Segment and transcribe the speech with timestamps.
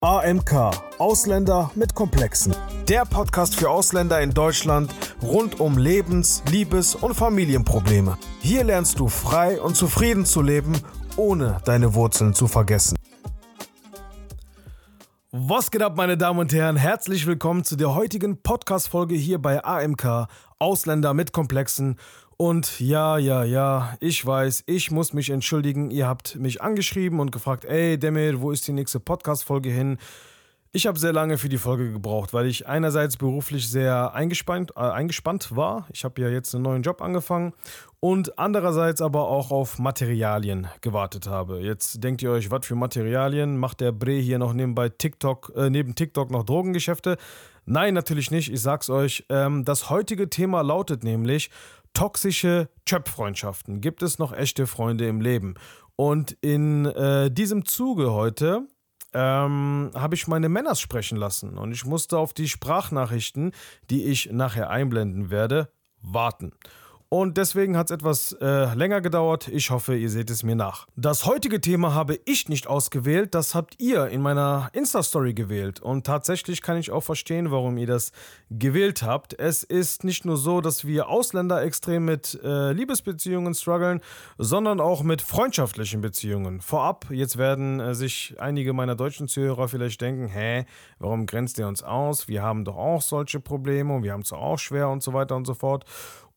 [0.00, 2.54] AMK Ausländer mit Komplexen.
[2.88, 8.16] Der Podcast für Ausländer in Deutschland rund um Lebens-, Liebes- und Familienprobleme.
[8.38, 10.80] Hier lernst du frei und zufrieden zu leben,
[11.16, 12.96] ohne deine Wurzeln zu vergessen.
[15.32, 16.76] Was geht ab, meine Damen und Herren?
[16.76, 20.28] Herzlich willkommen zu der heutigen Podcast-Folge hier bei AMK
[20.60, 21.98] Ausländer mit Komplexen.
[22.40, 25.90] Und ja, ja, ja, ich weiß, ich muss mich entschuldigen.
[25.90, 29.98] Ihr habt mich angeschrieben und gefragt, ey, Demir, wo ist die nächste Podcast-Folge hin?
[30.70, 34.80] Ich habe sehr lange für die Folge gebraucht, weil ich einerseits beruflich sehr eingespannt, äh,
[34.80, 35.88] eingespannt war.
[35.92, 37.54] Ich habe ja jetzt einen neuen Job angefangen
[37.98, 41.58] und andererseits aber auch auf Materialien gewartet habe.
[41.58, 43.58] Jetzt denkt ihr euch, was für Materialien?
[43.58, 47.16] Macht der Bre hier noch nebenbei TikTok, äh, neben TikTok noch Drogengeschäfte?
[47.70, 48.50] Nein, natürlich nicht.
[48.50, 49.26] Ich sag's euch.
[49.28, 51.50] Ähm, das heutige Thema lautet nämlich
[51.98, 53.80] toxische Chöp-Freundschaften.
[53.80, 55.54] Gibt es noch echte Freunde im Leben?
[55.96, 58.68] Und in äh, diesem Zuge heute
[59.14, 63.50] ähm, habe ich meine Männers sprechen lassen und ich musste auf die Sprachnachrichten,
[63.90, 66.52] die ich nachher einblenden werde, warten.
[67.10, 69.48] Und deswegen hat es etwas äh, länger gedauert.
[69.48, 70.86] Ich hoffe, ihr seht es mir nach.
[70.94, 75.80] Das heutige Thema habe ich nicht ausgewählt, das habt ihr in meiner Insta-Story gewählt.
[75.80, 78.12] Und tatsächlich kann ich auch verstehen, warum ihr das
[78.50, 79.38] gewählt habt.
[79.38, 84.02] Es ist nicht nur so, dass wir Ausländer extrem mit äh, Liebesbeziehungen strugglen,
[84.36, 86.60] sondern auch mit freundschaftlichen Beziehungen.
[86.60, 90.66] Vorab, jetzt werden äh, sich einige meiner deutschen Zuhörer vielleicht denken, hä,
[90.98, 92.28] warum grenzt ihr uns aus?
[92.28, 95.36] Wir haben doch auch solche Probleme und wir haben es auch schwer und so weiter
[95.36, 95.86] und so fort.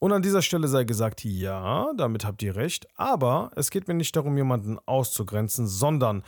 [0.04, 3.94] Und an dieser Stelle sei gesagt, ja, damit habt ihr recht, aber es geht mir
[3.94, 6.24] nicht darum, jemanden auszugrenzen, sondern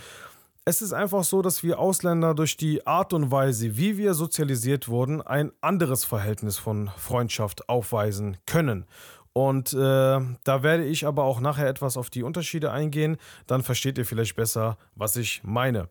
[0.63, 4.89] es ist einfach so, dass wir Ausländer durch die Art und Weise, wie wir sozialisiert
[4.89, 8.85] wurden, ein anderes Verhältnis von Freundschaft aufweisen können.
[9.33, 13.97] Und äh, da werde ich aber auch nachher etwas auf die Unterschiede eingehen, dann versteht
[13.97, 15.89] ihr vielleicht besser, was ich meine.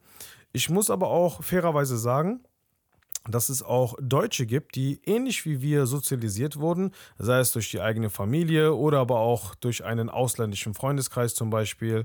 [0.53, 2.44] Ich muss aber auch fairerweise sagen,
[3.28, 7.81] dass es auch Deutsche gibt, die ähnlich wie wir sozialisiert wurden, sei es durch die
[7.81, 12.05] eigene Familie oder aber auch durch einen ausländischen Freundeskreis zum Beispiel.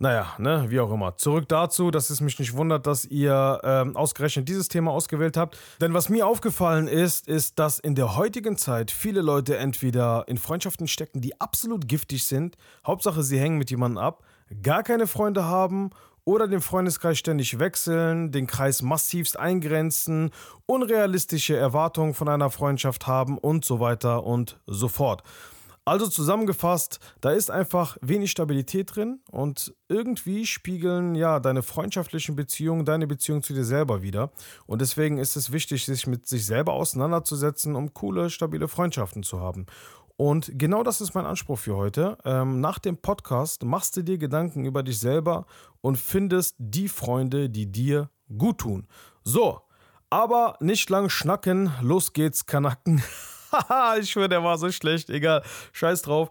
[0.00, 1.16] Naja, ne, wie auch immer.
[1.16, 5.58] Zurück dazu, dass es mich nicht wundert, dass ihr ähm, ausgerechnet dieses Thema ausgewählt habt.
[5.80, 10.38] Denn was mir aufgefallen ist, ist, dass in der heutigen Zeit viele Leute entweder in
[10.38, 12.56] Freundschaften stecken, die absolut giftig sind,
[12.86, 14.22] Hauptsache sie hängen mit jemandem ab,
[14.62, 15.90] gar keine Freunde haben
[16.28, 20.30] oder den Freundeskreis ständig wechseln, den Kreis massivst eingrenzen,
[20.66, 25.22] unrealistische Erwartungen von einer Freundschaft haben und so weiter und so fort.
[25.86, 32.84] Also zusammengefasst, da ist einfach wenig Stabilität drin und irgendwie spiegeln ja deine freundschaftlichen Beziehungen
[32.84, 34.30] deine Beziehung zu dir selber wieder.
[34.66, 39.40] Und deswegen ist es wichtig, sich mit sich selber auseinanderzusetzen, um coole, stabile Freundschaften zu
[39.40, 39.64] haben.
[40.20, 42.18] Und genau das ist mein Anspruch für heute.
[42.24, 45.46] Ähm, nach dem Podcast machst du dir Gedanken über dich selber
[45.80, 48.88] und findest die Freunde, die dir gut tun.
[49.22, 49.60] So,
[50.10, 53.00] aber nicht lang schnacken, los geht's, Kanacken.
[53.52, 55.08] Haha, ich schwöre, der war so schlecht.
[55.08, 56.30] Egal, scheiß drauf.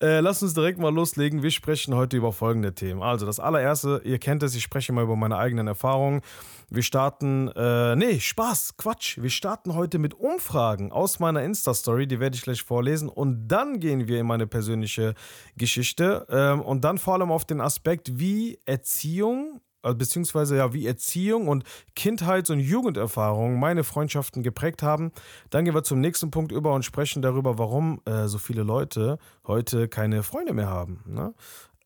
[0.00, 1.42] Äh, lass uns direkt mal loslegen.
[1.42, 3.02] Wir sprechen heute über folgende Themen.
[3.02, 6.22] Also, das allererste, ihr kennt es, ich spreche mal über meine eigenen Erfahrungen.
[6.70, 9.18] Wir starten, äh, nee, Spaß, Quatsch.
[9.20, 13.08] Wir starten heute mit Umfragen aus meiner Insta-Story, die werde ich gleich vorlesen.
[13.08, 15.14] Und dann gehen wir in meine persönliche
[15.56, 21.48] Geschichte ähm, und dann vor allem auf den Aspekt, wie Erziehung beziehungsweise ja, wie Erziehung
[21.48, 25.12] und Kindheits- und Jugenderfahrung meine Freundschaften geprägt haben.
[25.50, 29.18] Dann gehen wir zum nächsten Punkt über und sprechen darüber, warum äh, so viele Leute
[29.46, 31.02] heute keine Freunde mehr haben.
[31.06, 31.34] Ne?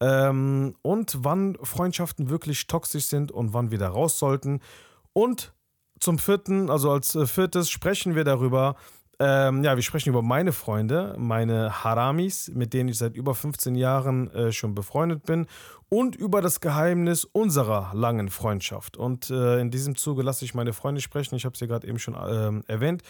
[0.00, 4.60] Ähm, und wann Freundschaften wirklich toxisch sind und wann wir da raus sollten.
[5.12, 5.52] Und
[6.00, 8.74] zum vierten, also als äh, viertes, sprechen wir darüber,
[9.20, 13.76] ähm, ja, wir sprechen über meine Freunde, meine Haramis, mit denen ich seit über 15
[13.76, 15.46] Jahren äh, schon befreundet bin
[15.92, 18.96] und über das Geheimnis unserer langen Freundschaft.
[18.96, 21.98] Und äh, in diesem Zuge lasse ich meine Freunde sprechen, ich habe sie gerade eben
[21.98, 23.02] schon äh, erwähnt.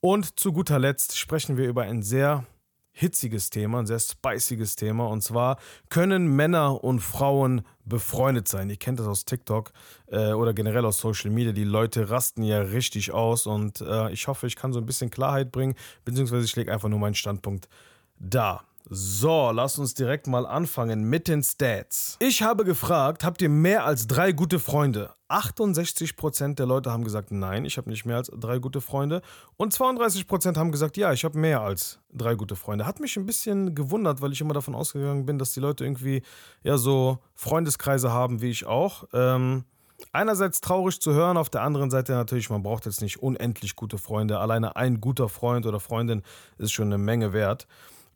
[0.00, 2.44] Und zu guter Letzt sprechen wir über ein sehr
[2.92, 5.06] hitziges Thema, ein sehr spiciges Thema.
[5.06, 5.56] Und zwar
[5.88, 8.68] können Männer und Frauen befreundet sein.
[8.68, 9.72] Ihr kennt das aus TikTok
[10.08, 11.52] äh, oder generell aus Social Media.
[11.52, 13.46] Die Leute rasten ja richtig aus.
[13.46, 15.74] Und äh, ich hoffe, ich kann so ein bisschen Klarheit bringen,
[16.04, 17.70] beziehungsweise ich lege einfach nur meinen Standpunkt
[18.18, 18.62] da.
[18.88, 22.16] So, lass uns direkt mal anfangen mit den Stats.
[22.20, 25.10] Ich habe gefragt, habt ihr mehr als drei gute Freunde?
[25.28, 29.22] 68% der Leute haben gesagt, nein, ich habe nicht mehr als drei gute Freunde.
[29.56, 32.86] Und 32% haben gesagt, ja, ich habe mehr als drei gute Freunde.
[32.86, 36.22] Hat mich ein bisschen gewundert, weil ich immer davon ausgegangen bin, dass die Leute irgendwie
[36.62, 39.02] ja so Freundeskreise haben wie ich auch.
[39.12, 39.64] Ähm,
[40.12, 43.98] einerseits traurig zu hören, auf der anderen Seite natürlich, man braucht jetzt nicht unendlich gute
[43.98, 44.38] Freunde.
[44.38, 46.22] Alleine ein guter Freund oder Freundin
[46.56, 47.66] ist schon eine Menge wert.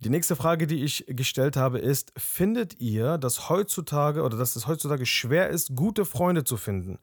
[0.01, 4.67] Die nächste Frage, die ich gestellt habe, ist: Findet ihr, dass heutzutage oder dass es
[4.67, 6.99] heutzutage schwer ist, gute Freunde zu finden?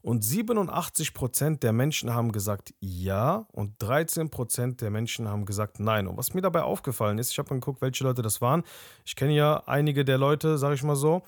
[0.00, 6.06] Und 87% der Menschen haben gesagt ja und 13% der Menschen haben gesagt nein.
[6.06, 8.62] Und was mir dabei aufgefallen ist, ich habe mal geguckt, welche Leute das waren.
[9.04, 11.22] Ich kenne ja einige der Leute, sage ich mal so.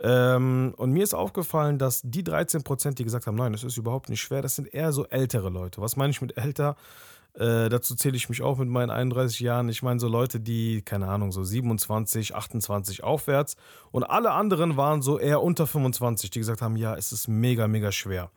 [0.00, 4.08] Ähm, und mir ist aufgefallen, dass die 13%, die gesagt haben, nein, das ist überhaupt
[4.08, 5.80] nicht schwer, das sind eher so ältere Leute.
[5.80, 6.76] Was meine ich mit älter?
[7.34, 9.68] Äh, dazu zähle ich mich auch mit meinen 31 Jahren.
[9.68, 13.56] Ich meine so Leute, die, keine Ahnung, so 27, 28 aufwärts.
[13.90, 17.66] Und alle anderen waren so eher unter 25, die gesagt haben, ja, es ist mega,
[17.66, 18.30] mega schwer.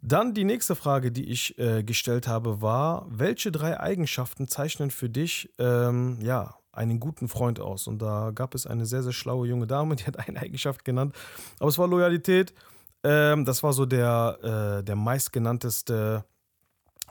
[0.00, 5.10] Dann die nächste Frage, die ich äh, gestellt habe, war, welche drei Eigenschaften zeichnen für
[5.10, 7.88] dich, ähm, ja, einen guten Freund aus?
[7.88, 11.14] Und da gab es eine sehr, sehr schlaue junge Dame, die hat eine Eigenschaft genannt,
[11.58, 12.54] aber es war Loyalität.
[13.02, 16.24] Ähm, das war so der, äh, der meistgenannteste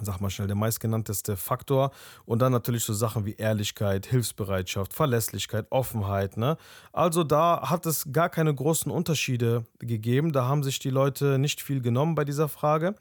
[0.02, 1.92] sag mal schnell, der meistgenannteste Faktor.
[2.26, 6.38] Und dann natürlich so Sachen wie Ehrlichkeit, Hilfsbereitschaft, Verlässlichkeit, Offenheit.
[6.38, 6.58] Ne?
[6.94, 10.32] Also da hat es gar keine großen Unterschiede gegeben.
[10.32, 12.96] Da haben sich die Leute nicht viel genommen bei dieser Frage.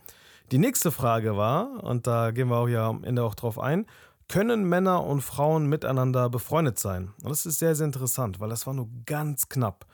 [0.53, 3.87] Die nächste Frage war, und da gehen wir auch ja am Ende auch drauf ein,
[4.29, 7.13] können Männer und Frauen miteinander befreundet sein?
[7.23, 9.87] Und das ist sehr, sehr interessant, weil das war nur ganz knapp.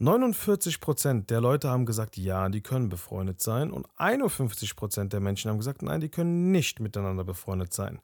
[0.00, 3.70] 49% der Leute haben gesagt, ja, die können befreundet sein.
[3.70, 8.00] Und 51% der Menschen haben gesagt, nein, die können nicht miteinander befreundet sein.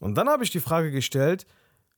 [0.00, 1.46] Und dann habe ich die Frage gestellt,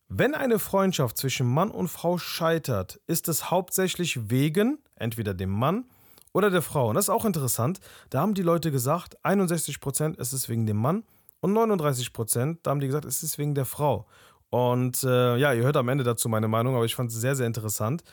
[0.08, 5.84] wenn eine Freundschaft zwischen Mann und Frau scheitert, ist es hauptsächlich wegen entweder dem Mann
[6.32, 6.88] oder der Frau.
[6.88, 7.80] Und das ist auch interessant.
[8.10, 11.04] Da haben die Leute gesagt, 61% ist es wegen dem Mann
[11.40, 14.06] und 39% da haben die gesagt, es ist wegen der Frau.
[14.50, 17.34] Und äh, ja, ihr hört am Ende dazu meine Meinung, aber ich fand es sehr,
[17.34, 18.04] sehr interessant.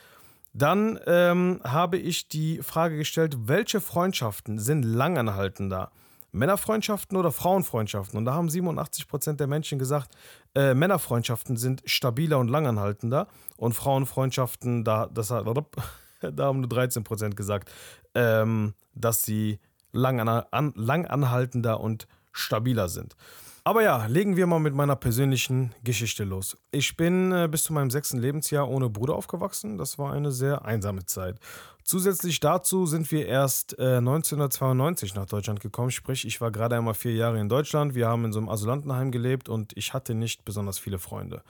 [0.53, 5.91] Dann ähm, habe ich die Frage gestellt, welche Freundschaften sind langanhaltender?
[6.33, 8.17] Männerfreundschaften oder Frauenfreundschaften?
[8.17, 10.11] Und da haben 87% der Menschen gesagt,
[10.55, 13.27] äh, Männerfreundschaften sind stabiler und langanhaltender
[13.57, 17.71] und Frauenfreundschaften, da, das, da haben nur 13% gesagt,
[18.13, 19.59] ähm, dass sie
[19.93, 23.15] langanhaltender und stabiler sind.
[23.63, 26.57] Aber ja, legen wir mal mit meiner persönlichen Geschichte los.
[26.71, 29.77] Ich bin äh, bis zu meinem sechsten Lebensjahr ohne Bruder aufgewachsen.
[29.77, 31.37] Das war eine sehr einsame Zeit.
[31.83, 35.91] Zusätzlich dazu sind wir erst äh, 1992 nach Deutschland gekommen.
[35.91, 37.93] Sprich, ich war gerade einmal vier Jahre in Deutschland.
[37.93, 41.43] Wir haben in so einem Asylantenheim gelebt und ich hatte nicht besonders viele Freunde.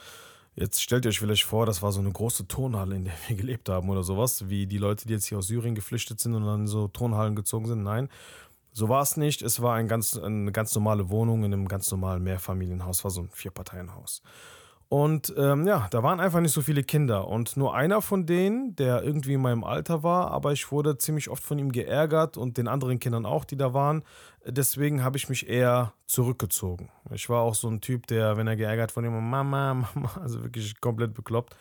[0.54, 3.36] Jetzt stellt ihr euch vielleicht vor, das war so eine große Turnhalle, in der wir
[3.38, 6.46] gelebt haben oder sowas, wie die Leute, die jetzt hier aus Syrien geflüchtet sind und
[6.46, 7.84] dann so Turnhallen gezogen sind.
[7.84, 8.10] Nein,
[8.72, 9.42] so war es nicht.
[9.42, 13.22] Es war ein ganz, eine ganz normale Wohnung in einem ganz normalen Mehrfamilienhaus, war so
[13.22, 14.22] ein Vierparteienhaus.
[14.88, 17.30] Und ähm, ja, da waren einfach nicht so viele Kinder.
[17.30, 21.30] Und nur einer von denen, der irgendwie in meinem Alter war, aber ich wurde ziemlich
[21.30, 24.04] oft von ihm geärgert und den anderen Kindern auch, die da waren.
[24.46, 26.90] Deswegen habe ich mich eher zurückgezogen.
[27.14, 30.44] Ich war auch so ein Typ, der, wenn er geärgert von ihm, Mama, Mama, also
[30.44, 31.56] wirklich komplett bekloppt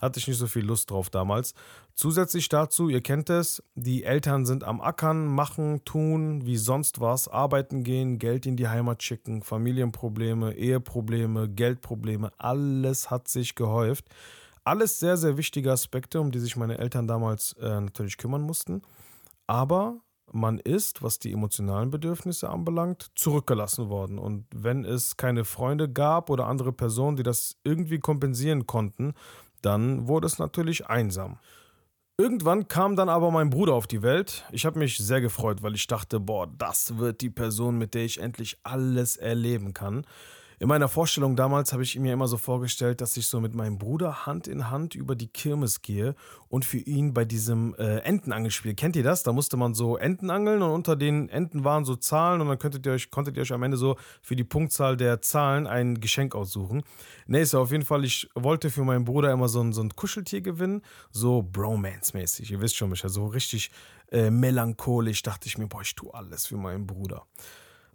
[0.00, 1.54] hatte ich nicht so viel Lust drauf damals.
[1.94, 7.28] Zusätzlich dazu, ihr kennt es, die Eltern sind am Ackern, machen, tun, wie sonst was,
[7.28, 14.06] arbeiten gehen, Geld in die Heimat schicken, Familienprobleme, Eheprobleme, Geldprobleme, alles hat sich gehäuft.
[14.64, 18.82] Alles sehr, sehr wichtige Aspekte, um die sich meine Eltern damals äh, natürlich kümmern mussten.
[19.46, 20.00] Aber
[20.32, 24.18] man ist, was die emotionalen Bedürfnisse anbelangt, zurückgelassen worden.
[24.18, 29.14] Und wenn es keine Freunde gab oder andere Personen, die das irgendwie kompensieren konnten,
[29.62, 31.38] dann wurde es natürlich einsam.
[32.18, 34.44] Irgendwann kam dann aber mein Bruder auf die Welt.
[34.50, 38.06] Ich habe mich sehr gefreut, weil ich dachte, boah, das wird die Person, mit der
[38.06, 40.06] ich endlich alles erleben kann.
[40.58, 43.76] In meiner Vorstellung damals habe ich mir immer so vorgestellt, dass ich so mit meinem
[43.76, 46.14] Bruder Hand in Hand über die Kirmes gehe
[46.48, 49.22] und für ihn bei diesem äh, Entenangelspiel, kennt ihr das?
[49.22, 52.58] Da musste man so Enten angeln und unter den Enten waren so Zahlen und dann
[52.58, 56.00] könntet ihr euch, konntet ihr euch am Ende so für die Punktzahl der Zahlen ein
[56.00, 56.84] Geschenk aussuchen.
[57.26, 59.94] Nee, ist auf jeden Fall, ich wollte für meinen Bruder immer so ein, so ein
[59.94, 63.70] Kuscheltier gewinnen, so Bromance-mäßig, ihr wisst schon, mich, also richtig
[64.10, 67.26] äh, melancholisch dachte ich mir, boah, ich tue alles für meinen Bruder.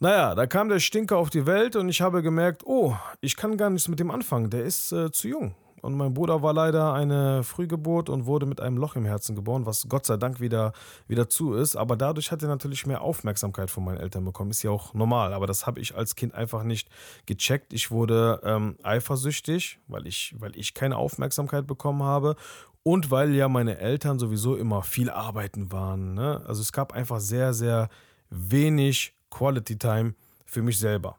[0.03, 3.55] Naja, da kam der Stinker auf die Welt und ich habe gemerkt, oh, ich kann
[3.55, 5.53] gar nichts mit dem anfangen, der ist äh, zu jung.
[5.83, 9.67] Und mein Bruder war leider eine Frühgeburt und wurde mit einem Loch im Herzen geboren,
[9.67, 10.73] was Gott sei Dank wieder,
[11.07, 11.75] wieder zu ist.
[11.75, 14.49] Aber dadurch hat er natürlich mehr Aufmerksamkeit von meinen Eltern bekommen.
[14.49, 15.33] Ist ja auch normal.
[15.33, 16.89] Aber das habe ich als Kind einfach nicht
[17.27, 17.71] gecheckt.
[17.71, 22.37] Ich wurde ähm, eifersüchtig, weil ich, weil ich keine Aufmerksamkeit bekommen habe.
[22.81, 26.15] Und weil ja meine Eltern sowieso immer viel arbeiten waren.
[26.15, 26.41] Ne?
[26.47, 27.89] Also es gab einfach sehr, sehr
[28.31, 30.13] wenig Quality Time
[30.45, 31.17] für mich selber.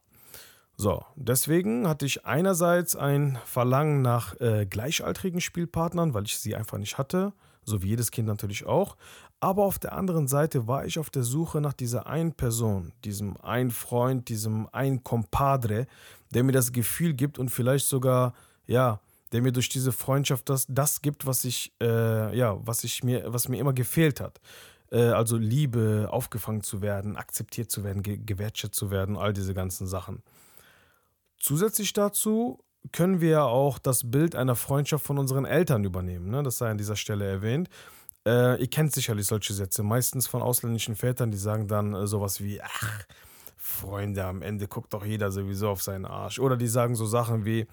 [0.76, 6.78] So, deswegen hatte ich einerseits ein Verlangen nach äh, gleichaltrigen Spielpartnern, weil ich sie einfach
[6.78, 7.32] nicht hatte,
[7.64, 8.96] so wie jedes Kind natürlich auch.
[9.40, 13.36] Aber auf der anderen Seite war ich auf der Suche nach dieser einen Person, diesem
[13.38, 15.86] einen Freund, diesem einen Compadre,
[16.32, 18.34] der mir das Gefühl gibt und vielleicht sogar,
[18.66, 19.00] ja,
[19.32, 23.32] der mir durch diese Freundschaft das, das gibt, was ich, äh, ja, was ich mir,
[23.32, 24.40] was mir immer gefehlt hat.
[24.92, 29.54] Äh, also Liebe, aufgefangen zu werden, akzeptiert zu werden, ge gewertschätzt zu werden, all diese
[29.54, 30.22] ganzen Sachen.
[31.38, 36.30] Zusätzlich dazu können wir ja auch das Bild einer Freundschaft von unseren Eltern übernehmen.
[36.30, 36.42] Ne?
[36.42, 37.68] Das sei an dieser Stelle erwähnt.
[38.26, 42.40] Äh, ihr kennt sicherlich solche Sätze, meistens von ausländischen Vätern, die sagen dann äh, sowas
[42.40, 43.04] wie, ach,
[43.56, 46.38] Freunde, am Ende guckt doch jeder sowieso auf seinen Arsch.
[46.38, 47.66] Oder die sagen so Sachen wie,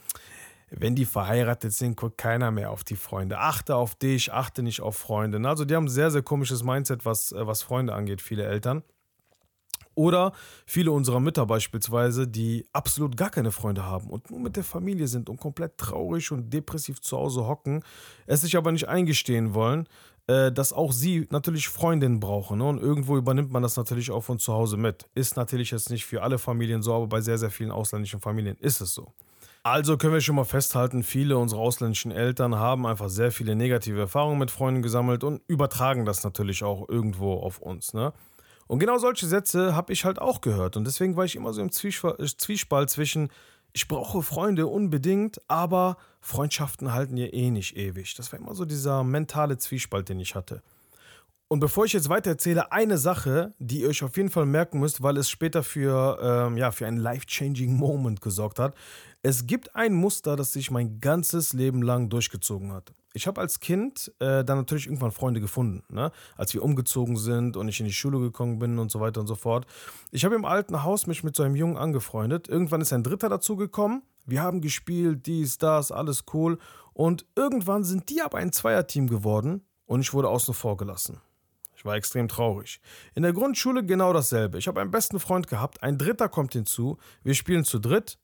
[0.71, 3.39] wenn die verheiratet sind, guckt keiner mehr auf die Freunde.
[3.39, 5.47] Achte auf dich, achte nicht auf Freunde.
[5.47, 8.83] Also die haben ein sehr, sehr komisches Mindset, was, äh, was Freunde angeht, viele Eltern.
[9.95, 10.31] Oder
[10.65, 15.07] viele unserer Mütter beispielsweise, die absolut gar keine Freunde haben und nur mit der Familie
[15.07, 17.83] sind und komplett traurig und depressiv zu Hause hocken,
[18.25, 19.89] es sich aber nicht eingestehen wollen,
[20.27, 22.59] äh, dass auch sie natürlich Freundinnen brauchen.
[22.59, 22.65] Ne?
[22.65, 25.05] Und irgendwo übernimmt man das natürlich auch von zu Hause mit.
[25.15, 28.55] Ist natürlich jetzt nicht für alle Familien so, aber bei sehr, sehr vielen ausländischen Familien
[28.57, 29.11] ist es so.
[29.71, 33.99] Also können wir schon mal festhalten, viele unserer ausländischen Eltern haben einfach sehr viele negative
[33.99, 37.93] Erfahrungen mit Freunden gesammelt und übertragen das natürlich auch irgendwo auf uns.
[37.93, 38.11] Ne?
[38.65, 40.75] Und genau solche Sätze habe ich halt auch gehört.
[40.75, 43.29] Und deswegen war ich immer so im Zwiespalt zwischen,
[43.71, 48.15] ich brauche Freunde unbedingt, aber Freundschaften halten ja eh nicht ewig.
[48.15, 50.63] Das war immer so dieser mentale Zwiespalt, den ich hatte.
[51.51, 54.79] Und bevor ich jetzt weiter erzähle, eine Sache, die ihr euch auf jeden Fall merken
[54.79, 58.75] müsst, weil es später für, ähm, ja, für einen life-changing Moment gesorgt hat.
[59.21, 62.93] Es gibt ein Muster, das sich mein ganzes Leben lang durchgezogen hat.
[63.13, 66.11] Ich habe als Kind äh, dann natürlich irgendwann Freunde gefunden, ne?
[66.37, 69.27] als wir umgezogen sind und ich in die Schule gekommen bin und so weiter und
[69.27, 69.65] so fort.
[70.11, 72.47] Ich habe im alten Haus mich mit so einem Jungen angefreundet.
[72.47, 74.03] Irgendwann ist ein Dritter dazugekommen.
[74.25, 76.57] Wir haben gespielt, dies, das, alles cool.
[76.93, 81.19] Und irgendwann sind die aber ein Zweierteam geworden und ich wurde außen vor gelassen.
[81.75, 82.79] Ich war extrem traurig.
[83.15, 84.59] In der Grundschule genau dasselbe.
[84.59, 88.17] Ich habe einen besten Freund gehabt, ein Dritter kommt hinzu, wir spielen zu dritt.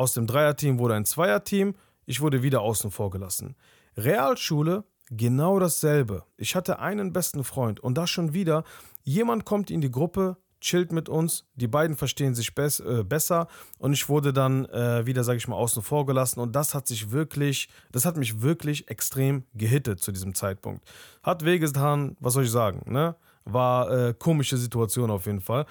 [0.00, 1.74] Aus dem Dreierteam wurde ein Zweierteam,
[2.06, 3.54] ich wurde wieder außen vor gelassen.
[3.98, 6.24] Realschule genau dasselbe.
[6.38, 8.64] Ich hatte einen besten Freund und da schon wieder,
[9.04, 13.46] jemand kommt in die Gruppe, chillt mit uns, die beiden verstehen sich bes äh, besser
[13.76, 16.86] und ich wurde dann äh, wieder, sage ich mal, außen vor gelassen und das hat
[16.86, 20.82] sich wirklich, das hat mich wirklich extrem gehittet zu diesem Zeitpunkt.
[21.22, 23.16] Hat wehgetan, was soll ich sagen, ne?
[23.44, 25.66] War äh, komische Situation auf jeden Fall.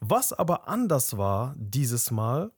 [0.00, 2.50] Was aber anders war dieses Mal,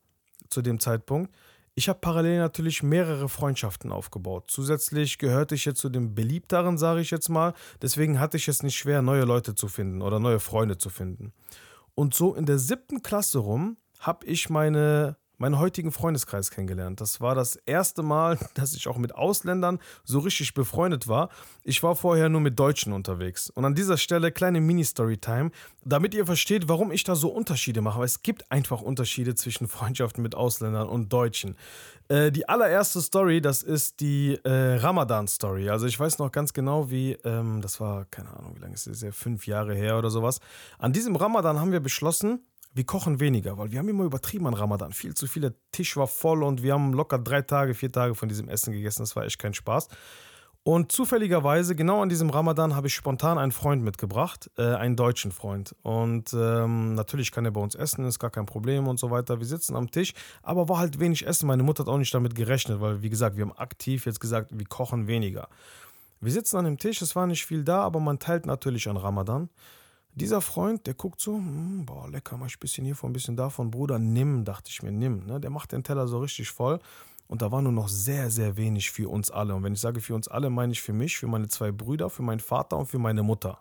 [0.49, 1.35] zu dem Zeitpunkt,
[1.79, 4.45] ich habe parallel natürlich mehrere Freundschaften aufgebaut.
[4.49, 7.53] Zusätzlich gehörte ich jetzt zu den beliebteren, sage ich jetzt mal.
[7.83, 11.35] Deswegen hatte ich es nicht schwer, neue Leute zu finden oder neue Freunde zu finden.
[11.95, 17.01] Und so in der siebten Klasse rum habe ich meine meinen heutigen Freundeskreis kennengelernt.
[17.01, 21.29] Das war das erste Mal, dass ich auch mit Ausländern so richtig befreundet war.
[21.63, 23.51] Ich war vorher nur mit Deutschen unterwegs.
[23.51, 25.51] Und an dieser Stelle kleine Mini-Story-Time,
[25.85, 28.03] damit ihr versteht, warum ich da so Unterschiede mache.
[28.03, 31.57] Es gibt einfach Unterschiede zwischen Freundschaften mit Ausländern und Deutschen.
[32.09, 35.71] Äh, die allererste Story, das ist die äh, Ramadan-Story.
[35.71, 39.03] Also ich weiß noch ganz genau, wie, ähm, das war, keine Ahnung, wie lange ist
[39.03, 40.41] ja fünf Jahre her oder sowas.
[40.79, 44.53] An diesem Ramadan haben wir beschlossen, wir kochen weniger, weil wir haben immer übertrieben an
[44.53, 44.93] Ramadan.
[44.93, 48.15] Viel zu viel, der Tisch war voll und wir haben locker drei Tage, vier Tage
[48.15, 49.03] von diesem Essen gegessen.
[49.03, 49.89] Das war echt kein Spaß.
[50.63, 55.33] Und zufälligerweise, genau an diesem Ramadan, habe ich spontan einen Freund mitgebracht, äh, einen deutschen
[55.33, 55.75] Freund.
[55.83, 59.39] Und ähm, natürlich kann er bei uns essen, ist gar kein Problem und so weiter.
[59.39, 61.47] Wir sitzen am Tisch, aber war halt wenig Essen.
[61.47, 64.51] Meine Mutter hat auch nicht damit gerechnet, weil, wie gesagt, wir haben aktiv jetzt gesagt,
[64.53, 65.49] wir kochen weniger.
[66.21, 68.99] Wir sitzen an dem Tisch, es war nicht viel da, aber man teilt natürlich an
[68.99, 69.49] Ramadan.
[70.17, 73.37] Dieser Freund, der guckt so, hm, boah, lecker, mach ich ein bisschen hiervon, ein bisschen
[73.37, 73.71] davon.
[73.71, 75.27] Bruder, nimm, dachte ich mir, nimm.
[75.27, 75.39] Ne?
[75.41, 76.79] Der macht den Teller so richtig voll.
[77.27, 79.55] Und da war nur noch sehr, sehr wenig für uns alle.
[79.55, 82.09] Und wenn ich sage für uns alle, meine ich für mich, für meine zwei Brüder,
[82.09, 83.61] für meinen Vater und für meine Mutter.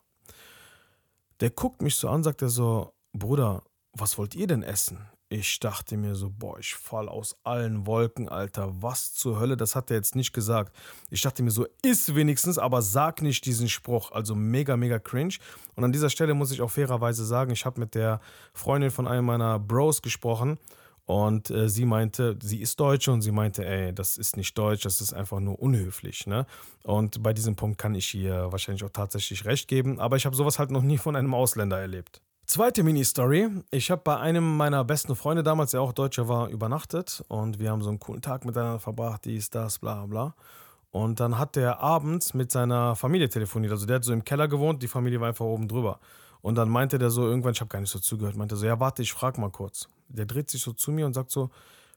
[1.41, 4.99] Der guckt mich so an, sagt er so, Bruder, was wollt ihr denn essen?
[5.27, 8.71] Ich dachte mir so, boah, ich fall aus allen Wolken, Alter.
[8.81, 9.57] Was zur Hölle?
[9.57, 10.75] Das hat er jetzt nicht gesagt.
[11.09, 14.11] Ich dachte mir so, ist wenigstens, aber sag nicht diesen Spruch.
[14.11, 15.35] Also mega, mega cringe.
[15.73, 18.21] Und an dieser Stelle muss ich auch fairerweise sagen, ich habe mit der
[18.53, 20.59] Freundin von einem meiner Bros gesprochen.
[21.05, 24.83] Und äh, sie meinte, sie ist Deutsche und sie meinte, ey, das ist nicht Deutsch,
[24.83, 26.27] das ist einfach nur unhöflich.
[26.27, 26.45] Ne?
[26.83, 29.99] Und bei diesem Punkt kann ich ihr wahrscheinlich auch tatsächlich recht geben.
[29.99, 32.21] Aber ich habe sowas halt noch nie von einem Ausländer erlebt.
[32.45, 33.49] Zweite Mini-Story.
[33.71, 37.71] Ich habe bei einem meiner besten Freunde damals, der auch Deutscher war, übernachtet und wir
[37.71, 40.35] haben so einen coolen Tag miteinander verbracht, dies, das, bla bla.
[40.91, 43.71] Und dann hat der abends mit seiner Familie telefoniert.
[43.71, 45.99] Also der hat so im Keller gewohnt, die Familie war einfach oben drüber.
[46.41, 48.79] Und dann meinte der so irgendwann, ich habe gar nicht so zugehört, meinte so, ja
[48.79, 49.89] warte, ich frag mal kurz.
[50.07, 51.49] Der dreht sich so zu mir und sagt so,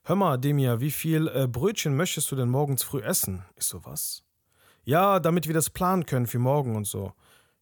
[0.05, 3.45] hör mal, Demir, wie viel äh, Brötchen möchtest du denn morgens früh essen?
[3.55, 4.25] Ich so, was?
[4.85, 7.13] Ja, damit wir das planen können für morgen und so.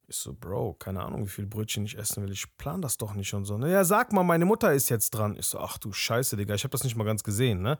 [0.09, 2.31] Ich so, Bro, keine Ahnung, wie viel Brötchen ich essen will.
[2.31, 3.59] Ich plan das doch nicht und so.
[3.59, 5.37] Naja, sag mal, meine Mutter ist jetzt dran.
[5.37, 7.77] Ich so, ach du Scheiße, Digga, ich habe das nicht mal ganz gesehen, ne?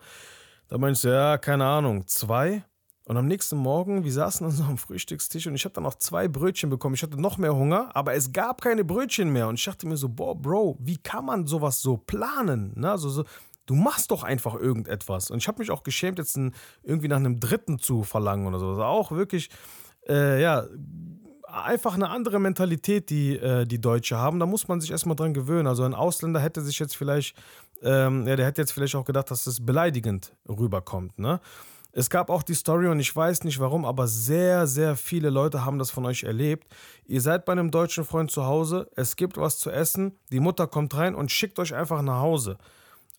[0.67, 2.65] Da meinst du, ja, keine Ahnung, zwei?
[3.05, 5.95] Und am nächsten Morgen, wir saßen an so einem Frühstückstisch und ich habe dann noch
[5.95, 6.97] zwei Brötchen bekommen.
[6.97, 9.47] Ich hatte noch mehr Hunger, aber es gab keine Brötchen mehr.
[9.47, 12.73] Und ich dachte mir so, boah, Bro, wie kann man sowas so planen?
[12.75, 12.91] Ne?
[12.91, 13.25] Also so,
[13.67, 15.31] du machst doch einfach irgendetwas.
[15.31, 16.53] Und ich habe mich auch geschämt, jetzt ein,
[16.83, 18.71] irgendwie nach einem Dritten zu verlangen oder so.
[18.71, 19.51] Also auch wirklich,
[20.09, 20.67] äh, ja,
[21.65, 24.39] einfach eine andere Mentalität, die äh, die Deutsche haben.
[24.39, 25.67] Da muss man sich erstmal dran gewöhnen.
[25.67, 27.37] Also ein Ausländer hätte sich jetzt vielleicht,
[27.83, 31.41] ähm, ja, der hätte jetzt vielleicht auch gedacht, dass das beleidigend rüberkommt, ne?
[31.99, 35.65] Es gab auch die Story und ich weiß nicht warum, aber sehr, sehr viele Leute
[35.65, 36.69] haben das von euch erlebt.
[37.07, 40.67] Ihr seid bei einem deutschen Freund zu Hause, es gibt was zu essen, die Mutter
[40.67, 42.59] kommt rein und schickt euch einfach nach Hause.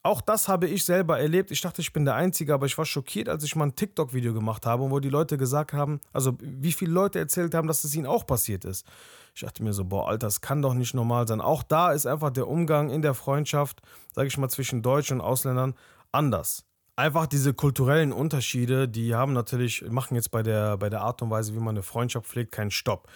[0.07, 1.51] Auch das habe ich selber erlebt.
[1.51, 4.33] Ich dachte, ich bin der Einzige, aber ich war schockiert, als ich mal ein TikTok-Video
[4.33, 7.93] gemacht habe, wo die Leute gesagt haben, also wie viele Leute erzählt haben, dass es
[7.93, 8.87] ihnen auch passiert ist.
[9.35, 11.41] Ich dachte mir so, boah, Alter, das kann doch nicht normal sein.
[11.41, 13.81] Auch da ist einfach der Umgang in der Freundschaft,
[14.15, 15.75] sage ich mal, zwischen Deutschen und Ausländern
[16.13, 16.63] anders
[16.97, 21.29] einfach diese kulturellen Unterschiede, die haben natürlich, machen jetzt bei der, bei der Art und
[21.29, 23.07] Weise, wie man eine Freundschaft pflegt, keinen Stopp.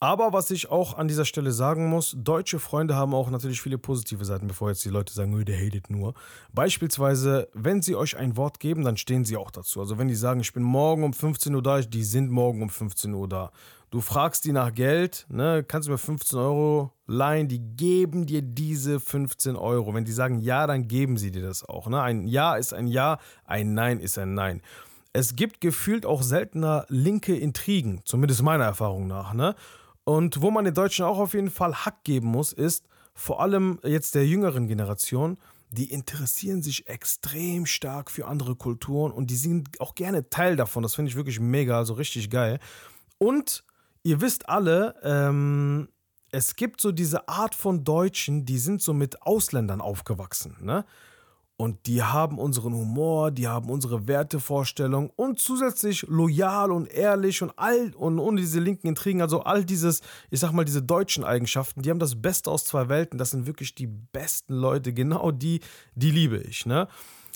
[0.00, 3.78] Aber was ich auch an dieser Stelle sagen muss, deutsche Freunde haben auch natürlich viele
[3.78, 6.14] positive Seiten, bevor jetzt die Leute sagen, oh, der hatet nur.
[6.52, 9.80] Beispielsweise, wenn sie euch ein Wort geben, dann stehen sie auch dazu.
[9.80, 12.70] Also wenn die sagen, ich bin morgen um 15 Uhr da, die sind morgen um
[12.70, 13.50] 15 Uhr da.
[13.90, 18.42] Du fragst die nach Geld, ne, kannst du mir 15 Euro leihen, die geben dir
[18.42, 19.94] diese 15 Euro.
[19.94, 21.88] Wenn die sagen ja, dann geben sie dir das auch.
[21.88, 22.00] Ne?
[22.00, 24.62] Ein Ja ist ein Ja, ein Nein ist ein Nein.
[25.12, 29.32] Es gibt gefühlt auch seltener linke Intrigen, zumindest meiner Erfahrung nach.
[29.32, 29.56] Ne?
[30.08, 33.78] Und wo man den Deutschen auch auf jeden Fall Hack geben muss, ist vor allem
[33.84, 35.36] jetzt der jüngeren Generation,
[35.70, 40.82] die interessieren sich extrem stark für andere Kulturen und die sind auch gerne Teil davon.
[40.82, 42.58] Das finde ich wirklich mega, also richtig geil.
[43.18, 43.64] Und
[44.02, 45.90] ihr wisst alle, ähm,
[46.32, 50.86] es gibt so diese Art von Deutschen, die sind so mit Ausländern aufgewachsen, ne?
[51.60, 57.52] Und die haben unseren Humor, die haben unsere Wertevorstellung und zusätzlich loyal und ehrlich und
[57.56, 60.00] all und ohne diese linken Intrigen, also all dieses,
[60.30, 63.18] ich sag mal, diese deutschen Eigenschaften, die haben das Beste aus zwei Welten.
[63.18, 65.58] Das sind wirklich die besten Leute, genau die,
[65.96, 66.86] die liebe ich, ne?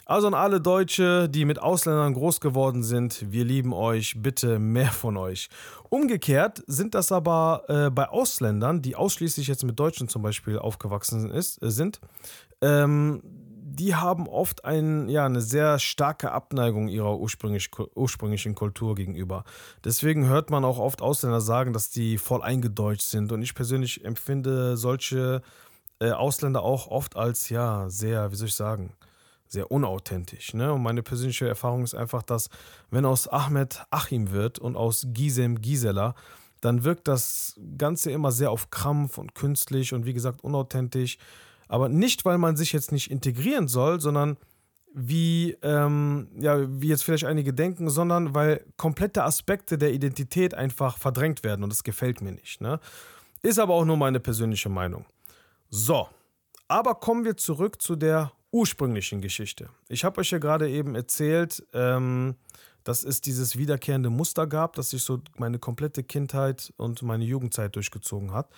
[0.05, 4.93] Also an alle Deutsche, die mit Ausländern groß geworden sind, wir lieben euch, bitte mehr
[4.93, 5.49] von euch.
[5.89, 11.30] Umgekehrt sind das aber äh, bei Ausländern, die ausschließlich jetzt mit Deutschen zum Beispiel aufgewachsen
[11.30, 12.00] ist, äh, sind,
[12.61, 13.23] ähm,
[13.75, 19.45] die haben oft ein, ja, eine sehr starke Abneigung ihrer ursprünglich, ursprünglichen Kultur gegenüber.
[19.85, 23.32] Deswegen hört man auch oft Ausländer sagen, dass die voll eingedeutscht sind.
[23.32, 25.43] Und ich persönlich empfinde solche
[26.00, 28.93] äh, Ausländer auch oft als, ja, sehr, wie soll ich sagen,
[29.49, 30.54] sehr unauthentisch.
[30.54, 30.73] Ne?
[30.73, 32.49] Und meine persönliche Erfahrung ist einfach, dass
[32.91, 36.15] wenn aus Ahmed Achim wird und aus Gisem Gisela,
[36.61, 41.19] dann wirkt das Ganze immer sehr auf Krampf und künstlich und wie gesagt unauthentisch.
[41.73, 44.37] Aber nicht, weil man sich jetzt nicht integrieren soll, sondern
[44.93, 50.99] wie, ähm, ja, wie jetzt vielleicht einige denken, sondern weil komplette Aspekte der Identität einfach
[50.99, 52.61] verdrängt werden und das gefällt mir nicht.
[52.61, 52.78] Ne?
[53.41, 55.06] Ist aber auch nur meine persönliche Meinung.
[55.71, 56.08] So,
[56.69, 59.71] aber kommen wir zurück zu der ursprünglichen Geschichte.
[59.89, 62.35] Ich habe euch ja gerade eben erzählt, ähm,
[62.85, 67.75] dass es dieses wiederkehrende Muster gab, das sich so meine komplette Kindheit und meine Jugendzeit
[67.76, 68.50] durchgezogen hat.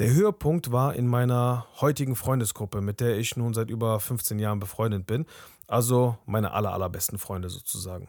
[0.00, 4.58] Der Höhepunkt war in meiner heutigen Freundesgruppe, mit der ich nun seit über 15 Jahren
[4.58, 5.26] befreundet bin.
[5.68, 8.08] Also meine aller, allerbesten Freunde sozusagen.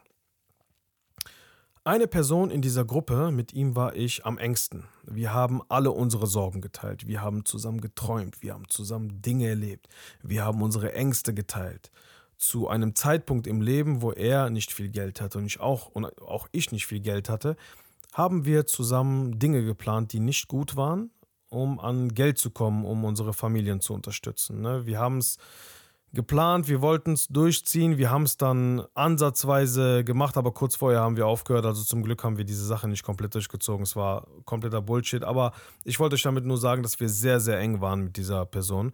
[1.84, 4.86] Eine Person in dieser Gruppe, mit ihm war ich am engsten.
[5.04, 7.08] Wir haben alle unsere Sorgen geteilt.
[7.08, 8.42] Wir haben zusammen geträumt.
[8.42, 9.90] Wir haben zusammen Dinge erlebt.
[10.24, 11.92] Wir haben unsere Ängste geteilt.
[12.38, 16.06] Zu einem Zeitpunkt im Leben, wo er nicht viel Geld hatte und ich auch, und
[16.22, 17.58] auch ich nicht viel Geld hatte,
[18.14, 21.12] haben wir zusammen Dinge geplant, die nicht gut waren,
[21.52, 24.62] um an Geld zu kommen, um unsere Familien zu unterstützen.
[24.62, 24.86] Ne?
[24.86, 25.38] Wir haben es
[26.14, 31.18] geplant, wir wollten es durchziehen, wir haben es dann ansatzweise gemacht, aber kurz vorher haben
[31.18, 31.66] wir aufgehört.
[31.66, 33.84] Also zum Glück haben wir diese Sache nicht komplett durchgezogen.
[33.84, 37.60] Es war kompletter Bullshit, aber ich wollte euch damit nur sagen, dass wir sehr, sehr
[37.60, 38.94] eng waren mit dieser Person.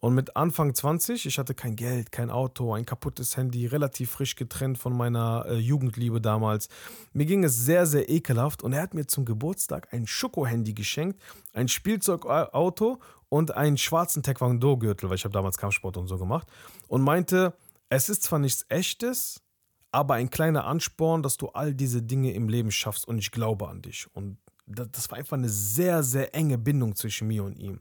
[0.00, 4.36] Und mit Anfang 20, ich hatte kein Geld, kein Auto, ein kaputtes Handy, relativ frisch
[4.36, 6.68] getrennt von meiner äh, Jugendliebe damals.
[7.12, 11.20] Mir ging es sehr, sehr ekelhaft und er hat mir zum Geburtstag ein Schoko-Handy geschenkt,
[11.52, 16.46] ein Spielzeugauto und einen schwarzen Taekwondo-Gürtel, weil ich habe damals Kampfsport und so gemacht.
[16.86, 17.54] Und meinte,
[17.88, 19.42] es ist zwar nichts Echtes,
[19.90, 23.68] aber ein kleiner Ansporn, dass du all diese Dinge im Leben schaffst und ich glaube
[23.68, 24.06] an dich.
[24.12, 27.80] Und das war einfach eine sehr, sehr enge Bindung zwischen mir und ihm.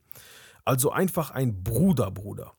[0.68, 2.52] Also einfach ein Bruder, Bruder.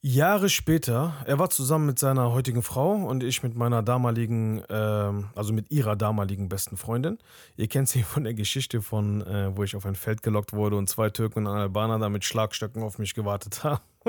[0.00, 5.12] Jahre später, er war zusammen mit seiner heutigen Frau und ich mit meiner damaligen, äh,
[5.34, 7.18] also mit ihrer damaligen besten Freundin.
[7.56, 10.76] Ihr kennt sie von der Geschichte von, äh, wo ich auf ein Feld gelockt wurde
[10.76, 13.82] und zwei Türken und ein Albaner da mit Schlagstöcken auf mich gewartet haben.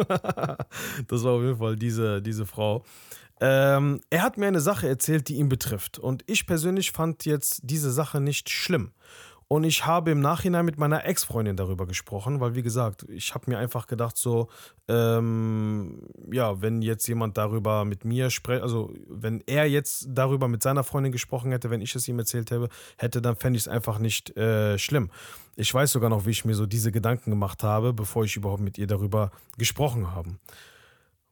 [1.07, 2.83] das war auf jeden Fall diese, diese Frau.
[3.41, 5.97] Ähm, er hat mir eine Sache erzählt, die ihn betrifft.
[5.97, 8.91] Und ich persönlich fand jetzt diese Sache nicht schlimm.
[9.47, 13.51] Und ich habe im Nachhinein mit meiner Ex-Freundin darüber gesprochen, weil wie gesagt, ich habe
[13.51, 14.49] mir einfach gedacht, so,
[14.87, 20.63] ähm, ja, wenn jetzt jemand darüber mit mir spricht, also wenn er jetzt darüber mit
[20.63, 23.67] seiner Freundin gesprochen hätte, wenn ich es ihm erzählt hätte, hätte dann fände ich es
[23.67, 25.11] einfach nicht äh, schlimm.
[25.55, 28.61] Ich weiß sogar noch, wie ich mir so diese Gedanken gemacht habe, bevor ich überhaupt
[28.61, 30.37] mit ihr darüber gesprochen habe.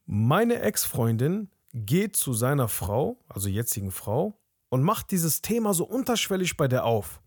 [0.06, 4.38] Meine Ex-Freundin geht zu seiner Frau, also jetzigen Frau,
[4.70, 7.22] und macht dieses Thema so unterschwellig bei der auf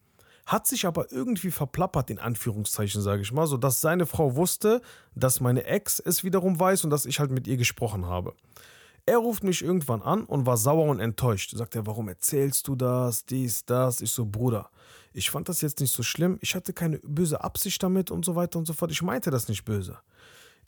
[0.47, 4.83] hat sich aber irgendwie verplappert, in Anführungszeichen, sage ich mal, sodass seine Frau wusste,
[5.15, 8.35] dass meine Ex es wiederum weiß und dass ich halt mit ihr gesprochen habe.
[9.07, 11.55] Er ruft mich irgendwann an und war sauer und enttäuscht.
[11.55, 14.01] Sagt er, warum erzählst du das, dies, das?
[14.01, 14.71] Ich so, Bruder,
[15.13, 16.39] ich fand das jetzt nicht so schlimm.
[16.41, 18.91] Ich hatte keine böse Absicht damit und so weiter und so fort.
[18.91, 19.99] Ich meinte das nicht böse.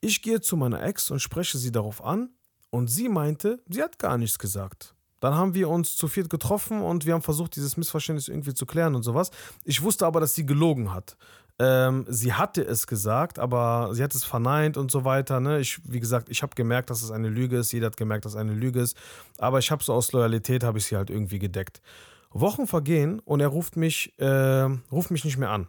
[0.01, 2.31] Ich gehe zu meiner Ex und spreche sie darauf an
[2.71, 4.95] und sie meinte, sie hat gar nichts gesagt.
[5.20, 8.66] Dann haben wir uns zu viert getroffen und wir haben versucht, dieses Missverständnis irgendwie zu
[8.66, 9.31] klären und sowas.
[9.64, 11.16] Ich wusste aber, dass sie gelogen hat.
[11.59, 15.40] Ähm, sie hatte es gesagt, aber sie hat es verneint und so weiter.
[15.40, 15.61] Ne?
[15.61, 17.72] Ich, wie gesagt, ich habe gemerkt, dass es eine Lüge ist.
[17.72, 18.96] Jeder hat gemerkt, dass es eine Lüge ist.
[19.38, 21.81] Aber ich habe so aus Loyalität habe ich sie halt irgendwie gedeckt.
[22.31, 25.68] Wochen vergehen und er ruft mich, äh, ruft mich nicht mehr an.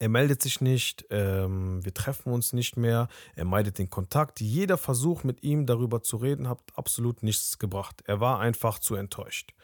[0.00, 4.40] Er meldet sich nicht, ähm, wir treffen uns nicht mehr, er meidet den Kontakt.
[4.40, 8.02] Jeder Versuch mit ihm darüber zu reden hat absolut nichts gebracht.
[8.06, 9.54] Er war einfach zu enttäuscht.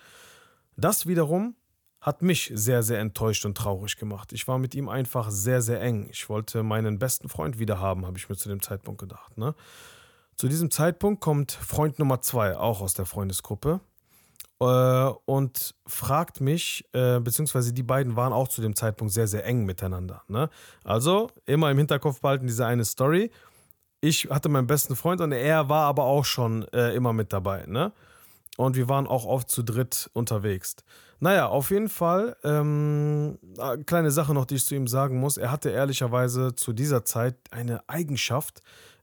[0.76, 1.54] Das wiederum
[2.00, 4.32] hat mich sehr, sehr enttäuscht und traurig gemacht.
[4.32, 6.08] Ich war mit ihm einfach sehr, sehr eng.
[6.10, 9.38] Ich wollte meinen besten Freund wieder haben, habe ich mir zu dem Zeitpunkt gedacht.
[9.38, 9.54] Ne?
[10.36, 13.80] Zu diesem Zeitpunkt kommt Freund Nummer zwei, auch aus der Freundesgruppe
[14.60, 19.44] äh, und fragt mich, äh, beziehungsweise die beiden waren auch zu dem Zeitpunkt sehr, sehr
[19.44, 20.22] eng miteinander.
[20.28, 20.48] Ne?
[20.84, 23.30] Also immer im Hinterkopf behalten diese eine Story.
[24.00, 27.64] Ich hatte meinen besten Freund und er war aber auch schon äh, immer mit dabei.
[27.66, 27.92] Ne?
[28.56, 30.76] Und wir waren auch oft zu dritt unterwegs.
[31.20, 35.36] Naja, auf jeden Fall, ähm, äh, kleine Sache noch, die ich zu ihm sagen muss.
[35.36, 38.60] Er hatte ehrlicherweise zu dieser Zeit eine Eigenschaft,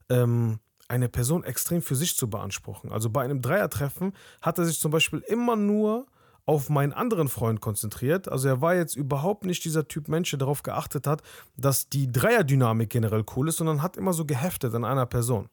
[0.08, 0.60] ähm,
[0.92, 2.92] eine Person extrem für sich zu beanspruchen.
[2.92, 6.06] Also bei einem Dreiertreffen hat er sich zum Beispiel immer nur
[6.44, 8.28] auf meinen anderen Freund konzentriert.
[8.28, 11.22] Also er war jetzt überhaupt nicht dieser Typ Mensch, der darauf geachtet hat,
[11.56, 15.48] dass die Dreierdynamik generell cool ist, sondern hat immer so geheftet an einer Person.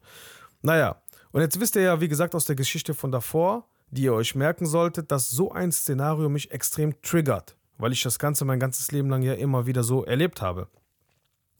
[0.60, 1.00] Naja,
[1.32, 4.34] und jetzt wisst ihr ja, wie gesagt, aus der Geschichte von davor, die ihr euch
[4.34, 8.92] merken solltet, dass so ein Szenario mich extrem triggert, weil ich das Ganze mein ganzes
[8.92, 10.68] Leben lang ja immer wieder so erlebt habe.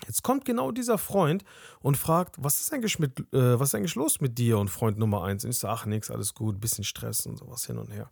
[0.06, 1.44] Jetzt kommt genau dieser Freund
[1.80, 4.98] und fragt, was ist eigentlich, mit, äh, was ist eigentlich los mit dir und Freund
[4.98, 5.44] Nummer eins?
[5.44, 8.10] Und ich sage, ach nix, alles gut, bisschen Stress und sowas hin und her.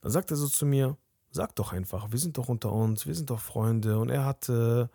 [0.00, 0.96] Dann sagt er so zu mir,
[1.30, 3.98] sag doch einfach, wir sind doch unter uns, wir sind doch Freunde.
[3.98, 4.90] Und er hatte,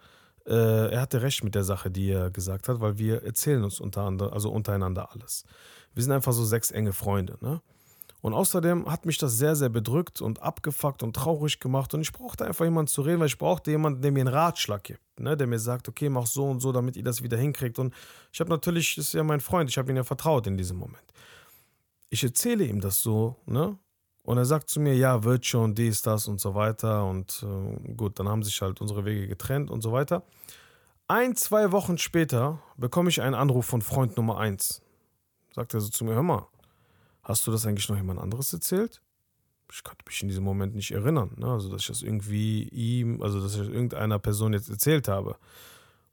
[0.46, 3.80] äh, er hatte recht mit der Sache, die er gesagt hat, weil wir erzählen uns
[3.80, 5.46] untereinander, also untereinander alles.
[5.94, 7.62] Wir sind einfach so sechs enge Freunde, ne?
[8.24, 11.94] Und außerdem hat mich das sehr, sehr bedrückt und abgefuckt und traurig gemacht.
[11.94, 14.82] Und ich brauchte einfach jemanden zu reden, weil ich brauchte jemanden, der mir einen Ratschlag
[14.82, 15.36] gibt, ne?
[15.36, 17.80] der mir sagt, okay, mach so und so, damit ihr das wieder hinkriegt.
[17.80, 17.94] Und
[18.32, 20.78] ich habe natürlich, das ist ja mein Freund, ich habe ihm ja vertraut in diesem
[20.78, 21.04] Moment.
[22.12, 23.78] Ich erzähle ihm das so, ne?
[24.22, 27.06] Und er sagt zu mir, ja, wird schon, dies, das und so weiter.
[27.06, 30.24] Und äh, gut, dann haben sich halt unsere Wege getrennt und so weiter.
[31.10, 34.82] Ein, zwei Wochen später bekomme ich einen Anruf von Freund Nummer eins.
[35.54, 36.48] Sagt er so zu mir, hör mal,
[37.24, 39.02] Hast du das eigentlich noch jemand anderes erzählt?
[39.72, 41.32] Ich konnte mich in diesem Moment nicht erinnern.
[41.38, 41.48] Ne?
[41.48, 45.38] Also, dass ich das irgendwie ihm, also dass ich das irgendeiner Person jetzt erzählt habe.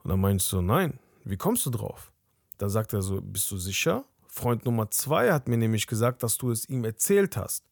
[0.03, 2.13] Und dann meinte ich so, nein, wie kommst du drauf?
[2.59, 4.05] Dann sagt er so, bist du sicher?
[4.29, 7.65] Freund Nummer zwei hat mir nämlich gesagt, dass du es ihm erzählt hast.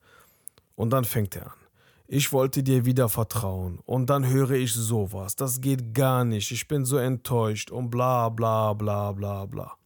[0.75, 1.59] Und dann fängt er an.
[2.09, 3.79] Ich wollte dir wieder vertrauen.
[3.87, 5.37] Und dann höre ich sowas.
[5.37, 6.51] Das geht gar nicht.
[6.51, 9.77] Ich bin so enttäuscht und bla bla bla bla bla.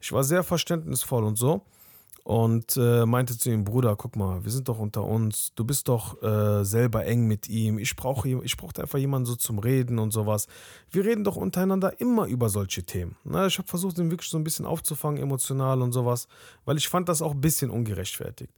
[0.00, 1.64] Ich war sehr verständnisvoll und so
[2.28, 5.88] und äh, meinte zu ihm, Bruder, guck mal, wir sind doch unter uns, du bist
[5.88, 9.98] doch äh, selber eng mit ihm, ich brauche ich brauchte einfach jemanden so zum Reden
[9.98, 10.46] und sowas.
[10.90, 13.16] Wir reden doch untereinander immer über solche Themen.
[13.24, 16.28] Na, ich habe versucht, ihn wirklich so ein bisschen aufzufangen, emotional und sowas,
[16.66, 18.52] weil ich fand das auch ein bisschen ungerechtfertigt.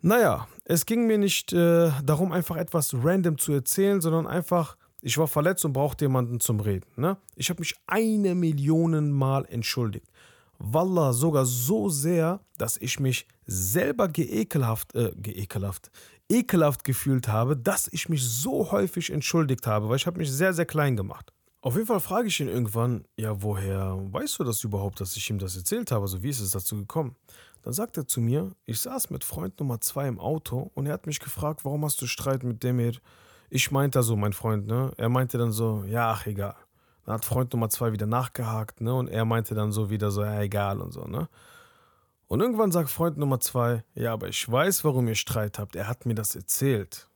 [0.00, 5.18] Naja, es ging mir nicht äh, darum, einfach etwas random zu erzählen, sondern einfach, ich
[5.18, 6.86] war verletzt und brauchte jemanden zum Reden.
[6.94, 7.16] Ne?
[7.34, 10.06] Ich habe mich eine Million Mal entschuldigt.
[10.58, 15.90] Wallah, sogar so sehr, dass ich mich selber geekelhaft, äh, geekelhaft,
[16.28, 20.52] ekelhaft gefühlt habe, dass ich mich so häufig entschuldigt habe, weil ich habe mich sehr,
[20.52, 21.32] sehr klein gemacht.
[21.60, 25.28] Auf jeden Fall frage ich ihn irgendwann, ja, woher weißt du das überhaupt, dass ich
[25.28, 26.02] ihm das erzählt habe?
[26.02, 27.16] Also wie ist es dazu gekommen?
[27.62, 30.92] Dann sagt er zu mir, ich saß mit Freund Nummer zwei im Auto und er
[30.92, 32.92] hat mich gefragt, warum hast du Streit mit Demir?
[33.50, 34.92] Ich meinte so, mein Freund, ne?
[34.96, 36.54] Er meinte dann so, ja, ach, egal.
[37.08, 38.92] Dann hat Freund Nummer zwei wieder nachgehakt, ne?
[38.92, 41.30] Und er meinte dann so wieder so, ja, egal und so, ne?
[42.26, 45.74] Und irgendwann sagt Freund Nummer zwei, ja, aber ich weiß, warum ihr Streit habt.
[45.74, 47.08] Er hat mir das erzählt.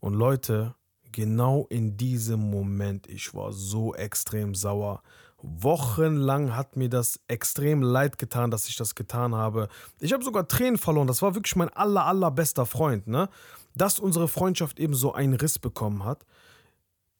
[0.00, 0.74] Und Leute,
[1.12, 5.04] genau in diesem Moment, ich war so extrem sauer.
[5.40, 9.68] Wochenlang hat mir das extrem leid getan, dass ich das getan habe.
[10.00, 11.06] Ich habe sogar Tränen verloren.
[11.06, 13.28] Das war wirklich mein aller, allerbester Freund, ne?
[13.76, 16.26] Dass unsere Freundschaft eben so einen Riss bekommen hat.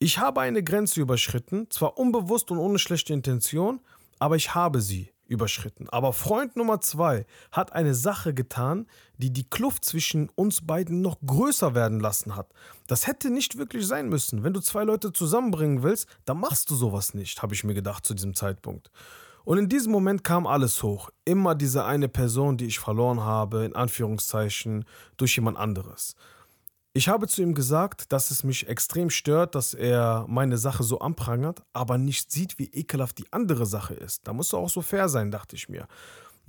[0.01, 3.81] Ich habe eine Grenze überschritten, zwar unbewusst und ohne schlechte Intention,
[4.21, 5.89] aber ich habe sie überschritten.
[5.89, 11.17] Aber Freund Nummer zwei hat eine Sache getan, die die Kluft zwischen uns beiden noch
[11.27, 12.53] größer werden lassen hat.
[12.87, 14.45] Das hätte nicht wirklich sein müssen.
[14.45, 18.07] Wenn du zwei Leute zusammenbringen willst, dann machst du sowas nicht, habe ich mir gedacht
[18.07, 18.93] zu diesem Zeitpunkt.
[19.45, 21.11] Und in diesem Moment kam alles hoch.
[21.25, 24.85] Immer diese eine Person, die ich verloren habe, in Anführungszeichen,
[25.17, 26.15] durch jemand anderes.
[26.99, 30.99] Ich habe zu ihm gesagt, dass es mich extrem stört, dass er meine Sache so
[30.99, 34.27] anprangert, aber nicht sieht, wie ekelhaft die andere Sache ist.
[34.27, 35.87] Da musst du auch so fair sein, dachte ich mir.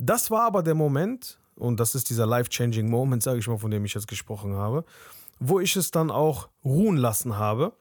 [0.00, 3.70] Das war aber der Moment, und das ist dieser life-changing Moment, sage ich mal, von
[3.70, 4.84] dem ich jetzt gesprochen habe,
[5.38, 7.72] wo ich es dann auch ruhen lassen habe.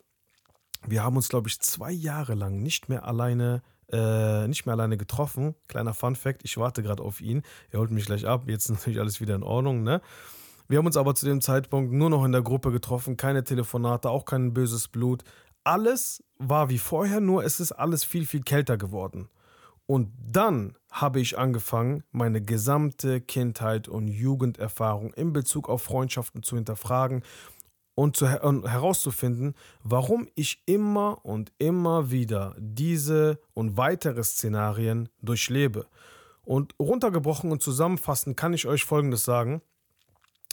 [0.86, 4.97] Wir haben uns, glaube ich, zwei Jahre lang nicht mehr alleine äh, nicht mehr alleine
[4.97, 5.55] getroffen.
[5.67, 7.41] Kleiner Fun Fact, ich warte gerade auf ihn.
[7.71, 8.43] Er holt mich gleich ab.
[8.45, 10.01] Jetzt ist natürlich alles wieder in Ordnung, ne?
[10.69, 14.12] Wir haben uns aber zu dem Zeitpunkt nur noch in der Gruppe getroffen, keine Telefonate,
[14.12, 15.23] auch kein böses Blut.
[15.63, 19.29] Alles war wie vorher, nur es ist alles viel, viel kälter geworden.
[19.88, 26.55] Und dann habe ich angefangen, meine gesamte Kindheit und Jugenderfahrung in Bezug auf Freundschaften zu
[26.55, 27.23] hinterfragen
[27.95, 35.88] und, zu, und herauszufinden, warum ich immer und immer wieder diese und weitere Szenarien durchlebe.
[36.43, 39.63] Und runtergebrochen und zusammenfassend kann ich euch Folgendes sagen.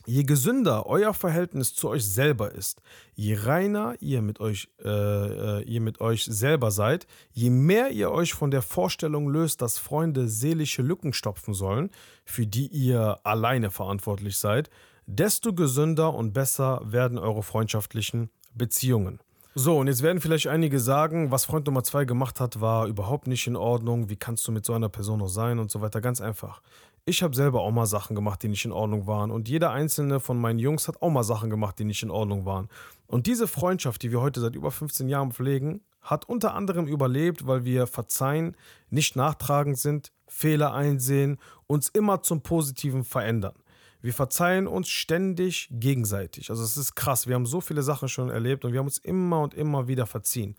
[0.08, 2.80] Je gesünder euer Verhältnis zu euch selber ist,
[3.16, 8.12] je reiner ihr mit euch, äh, äh, ihr mit euch selber seid, je mehr ihr
[8.12, 11.90] euch von der Vorstellung löst, dass Freunde seelische Lücken stopfen sollen,
[12.24, 14.70] für die ihr alleine verantwortlich seid,
[15.06, 19.18] desto gesünder und besser werden eure freundschaftlichen Beziehungen.
[19.56, 23.26] So, und jetzt werden vielleicht einige sagen, was Freund Nummer zwei gemacht hat, war überhaupt
[23.26, 24.10] nicht in Ordnung.
[24.10, 26.00] Wie kannst du mit so einer Person noch sein und so weiter?
[26.00, 26.60] Ganz einfach.
[27.08, 29.30] Ich habe selber auch mal Sachen gemacht, die nicht in Ordnung waren.
[29.30, 32.44] Und jeder einzelne von meinen Jungs hat auch mal Sachen gemacht, die nicht in Ordnung
[32.46, 32.68] waren.
[33.06, 37.46] Und diese Freundschaft, die wir heute seit über 15 Jahren pflegen, hat unter anderem überlebt,
[37.46, 38.56] weil wir verzeihen,
[38.90, 41.38] nicht nachtragend sind, Fehler einsehen,
[41.68, 43.54] uns immer zum Positiven verändern.
[44.00, 46.50] Wir verzeihen uns ständig gegenseitig.
[46.50, 47.28] Also es ist krass.
[47.28, 50.06] Wir haben so viele Sachen schon erlebt und wir haben uns immer und immer wieder
[50.06, 50.56] verziehen.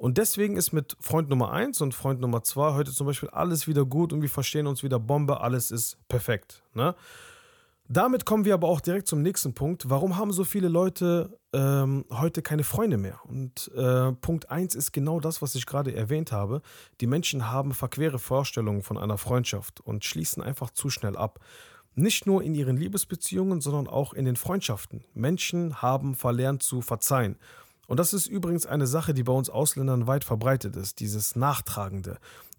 [0.00, 3.68] Und deswegen ist mit Freund Nummer 1 und Freund Nummer 2 heute zum Beispiel alles
[3.68, 6.62] wieder gut und wir verstehen uns wieder Bombe, alles ist perfekt.
[6.72, 6.94] Ne?
[7.86, 9.90] Damit kommen wir aber auch direkt zum nächsten Punkt.
[9.90, 13.20] Warum haben so viele Leute ähm, heute keine Freunde mehr?
[13.28, 16.62] Und äh, Punkt 1 ist genau das, was ich gerade erwähnt habe.
[17.02, 21.40] Die Menschen haben verquere Vorstellungen von einer Freundschaft und schließen einfach zu schnell ab.
[21.94, 25.04] Nicht nur in ihren Liebesbeziehungen, sondern auch in den Freundschaften.
[25.12, 27.36] Menschen haben verlernt zu verzeihen.
[27.90, 32.18] Und das ist übrigens eine Sache, die bei uns Ausländern weit verbreitet ist, dieses Nachtragende.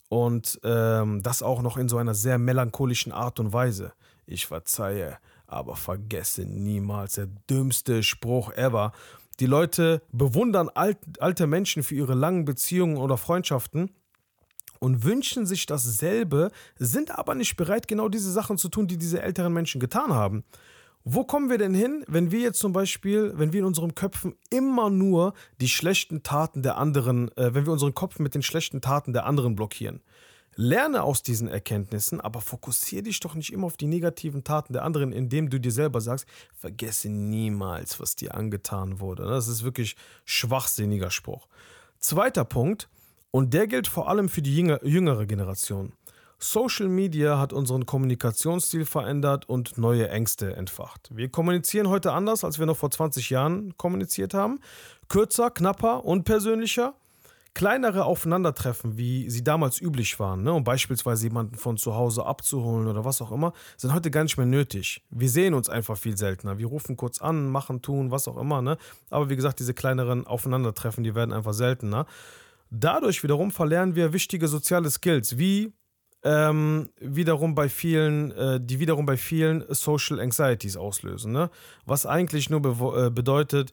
[0.10, 3.94] Und ähm, das auch noch in so einer sehr melancholischen Art und Weise.
[4.26, 5.18] Ich verzeihe,
[5.48, 8.92] aber vergesse niemals der dümmste Spruch ever.
[9.40, 13.90] Die Leute bewundern alt, alte Menschen für ihre langen Beziehungen oder Freundschaften
[14.80, 19.22] und wünschen sich dasselbe, sind aber nicht bereit, genau diese Sachen zu tun, die diese
[19.22, 20.44] älteren Menschen getan haben.
[21.04, 24.36] Wo kommen wir denn hin, wenn wir jetzt zum Beispiel, wenn wir in unseren Köpfen
[24.50, 28.82] immer nur die schlechten Taten der anderen, äh, wenn wir unseren Kopf mit den schlechten
[28.82, 30.02] Taten der anderen blockieren?
[30.56, 34.84] Lerne aus diesen Erkenntnissen, aber fokussiere dich doch nicht immer auf die negativen Taten der
[34.84, 39.24] anderen, indem du dir selber sagst, vergesse niemals, was dir angetan wurde.
[39.24, 41.48] Das ist wirklich schwachsinniger Spruch.
[42.00, 42.90] Zweiter Punkt,
[43.32, 45.94] und der gilt vor allem für die jüngere Generation.
[46.44, 51.10] Social Media hat unseren Kommunikationsstil verändert und neue Ängste entfacht.
[51.14, 54.60] Wir kommunizieren heute anders, als wir noch vor 20 Jahren kommuniziert haben.
[55.08, 56.96] Kürzer, knapper und persönlicher.
[57.54, 62.88] Kleinere Aufeinandertreffen, wie sie damals üblich waren, ne, um beispielsweise jemanden von zu Hause abzuholen
[62.88, 65.04] oder was auch immer, sind heute gar nicht mehr nötig.
[65.10, 66.58] Wir sehen uns einfach viel seltener.
[66.58, 68.62] Wir rufen kurz an, machen, tun, was auch immer.
[68.62, 68.78] Ne?
[69.10, 72.06] Aber wie gesagt, diese kleineren Aufeinandertreffen, die werden einfach seltener.
[72.72, 75.74] Dadurch wiederum verlernen wir wichtige soziale Skills, wie
[76.24, 81.32] ähm, wiederum bei vielen, äh, die wiederum bei vielen Social Anxieties auslösen.
[81.32, 81.50] Ne?
[81.86, 83.72] Was eigentlich nur be äh, bedeutet,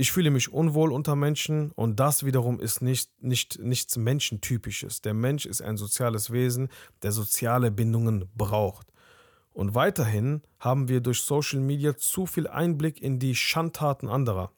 [0.00, 5.02] Ich fühle mich unwohl unter Menschen und das wiederum ist nicht, nicht, nichts Menschentypisches.
[5.02, 6.68] Der Mensch ist ein soziales Wesen,
[7.02, 8.86] der soziale Bindungen braucht.
[9.52, 14.52] Und weiterhin haben wir durch Social Media zu viel Einblick in die Schandtaten anderer.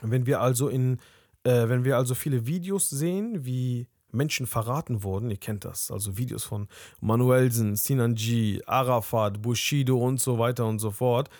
[0.00, 1.00] Wenn wir also in,
[1.42, 6.16] äh, wenn wir also viele Videos sehen, wie Menschen verraten wurden, ihr kennt das, also
[6.16, 6.68] Videos von
[7.00, 11.30] Manuelsen, Sinanji, Arafat, Bushido und so weiter und so fort,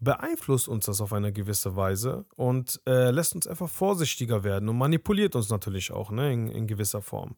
[0.00, 4.78] beeinflusst uns das auf eine gewisse Weise und äh, lässt uns einfach vorsichtiger werden und
[4.78, 7.34] manipuliert uns natürlich auch ne, in, in gewisser Form.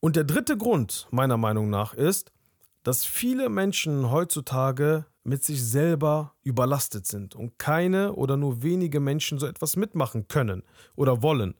[0.00, 2.32] Und der dritte Grund, meiner Meinung nach, ist,
[2.82, 9.38] dass viele Menschen heutzutage mit sich selber überlastet sind und keine oder nur wenige Menschen
[9.38, 10.62] so etwas mitmachen können
[10.94, 11.54] oder wollen.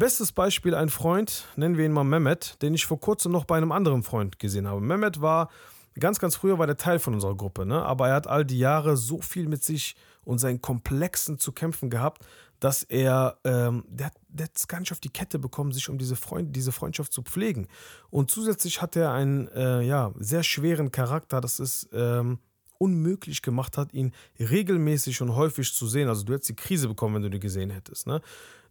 [0.00, 3.58] Bestes Beispiel ein Freund, nennen wir ihn mal Mehmet, den ich vor kurzem noch bei
[3.58, 4.80] einem anderen Freund gesehen habe.
[4.80, 5.50] Mehmet war
[5.98, 7.84] ganz, ganz früher war der Teil von unserer Gruppe, ne?
[7.84, 11.90] aber er hat all die Jahre so viel mit sich und seinen Komplexen zu kämpfen
[11.90, 12.24] gehabt,
[12.60, 15.98] dass er, ähm, der, der hat es gar nicht auf die Kette bekommen, sich um
[15.98, 17.68] diese, Freund, diese Freundschaft zu pflegen.
[18.08, 22.38] Und zusätzlich hat er einen äh, ja, sehr schweren Charakter, das ist ähm,
[22.78, 26.08] unmöglich gemacht hat, ihn regelmäßig und häufig zu sehen.
[26.08, 28.06] Also du hättest die Krise bekommen, wenn du die gesehen hättest.
[28.06, 28.22] Ne?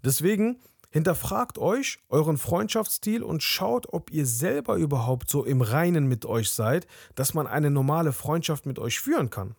[0.04, 0.58] Deswegen
[0.92, 6.50] Hinterfragt euch euren Freundschaftsstil und schaut, ob ihr selber überhaupt so im Reinen mit euch
[6.50, 9.56] seid, dass man eine normale Freundschaft mit euch führen kann.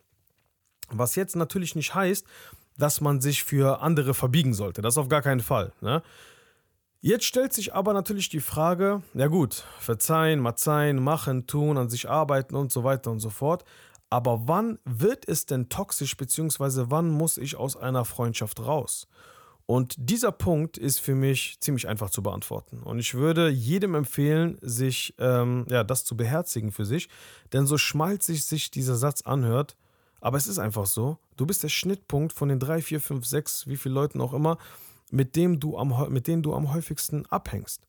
[0.89, 2.27] Was jetzt natürlich nicht heißt,
[2.77, 4.83] dass man sich für andere verbiegen sollte.
[4.83, 5.73] Das auf gar keinen Fall.
[5.81, 6.03] Ne?
[7.01, 12.11] Jetzt stellt sich aber natürlich die Frage, ja gut, verzeihen, mazeihen, machen, tun, an sich
[12.11, 13.65] arbeiten und so weiter und so fort.
[14.11, 19.07] Aber wann wird es denn toxisch, beziehungsweise wann muss ich aus einer Freundschaft raus?
[19.71, 22.83] Und dieser Punkt ist für mich ziemlich einfach zu beantworten.
[22.83, 27.09] Und ich würde jedem empfehlen, sich ähm, ja, das zu beherzigen für sich.
[27.53, 29.77] Denn so schmalzig sich dieser Satz anhört,
[30.21, 33.69] aber es ist einfach so, du bist der Schnittpunkt von den drei, vier, fünf, sechs,
[33.69, 34.59] wie viele Leuten auch immer,
[35.13, 37.87] mit, dem du am, mit denen du am häufigsten abhängst.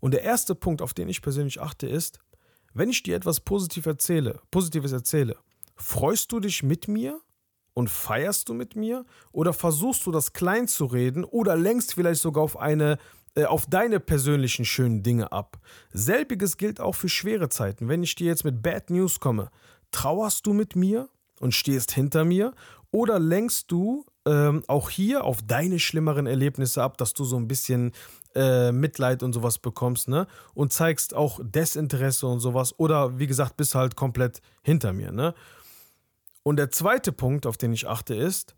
[0.00, 2.18] Und der erste Punkt, auf den ich persönlich achte, ist,
[2.74, 5.36] wenn ich dir etwas positiv erzähle, Positives erzähle,
[5.76, 7.20] freust du dich mit mir
[7.74, 12.20] und feierst du mit mir oder versuchst du das klein zu reden oder lenkst vielleicht
[12.20, 12.98] sogar auf eine
[13.34, 15.58] äh, auf deine persönlichen schönen Dinge ab.
[15.92, 17.88] Selbiges gilt auch für schwere Zeiten.
[17.88, 19.50] Wenn ich dir jetzt mit Bad News komme,
[19.90, 21.08] trauerst du mit mir
[21.40, 22.52] und stehst hinter mir
[22.90, 27.48] oder lenkst du ähm, auch hier auf deine schlimmeren Erlebnisse ab, dass du so ein
[27.48, 27.92] bisschen
[28.34, 30.26] äh, Mitleid und sowas bekommst, ne?
[30.54, 35.34] Und zeigst auch Desinteresse und sowas oder wie gesagt, bist halt komplett hinter mir, ne?
[36.42, 38.54] Und der zweite Punkt, auf den ich achte, ist,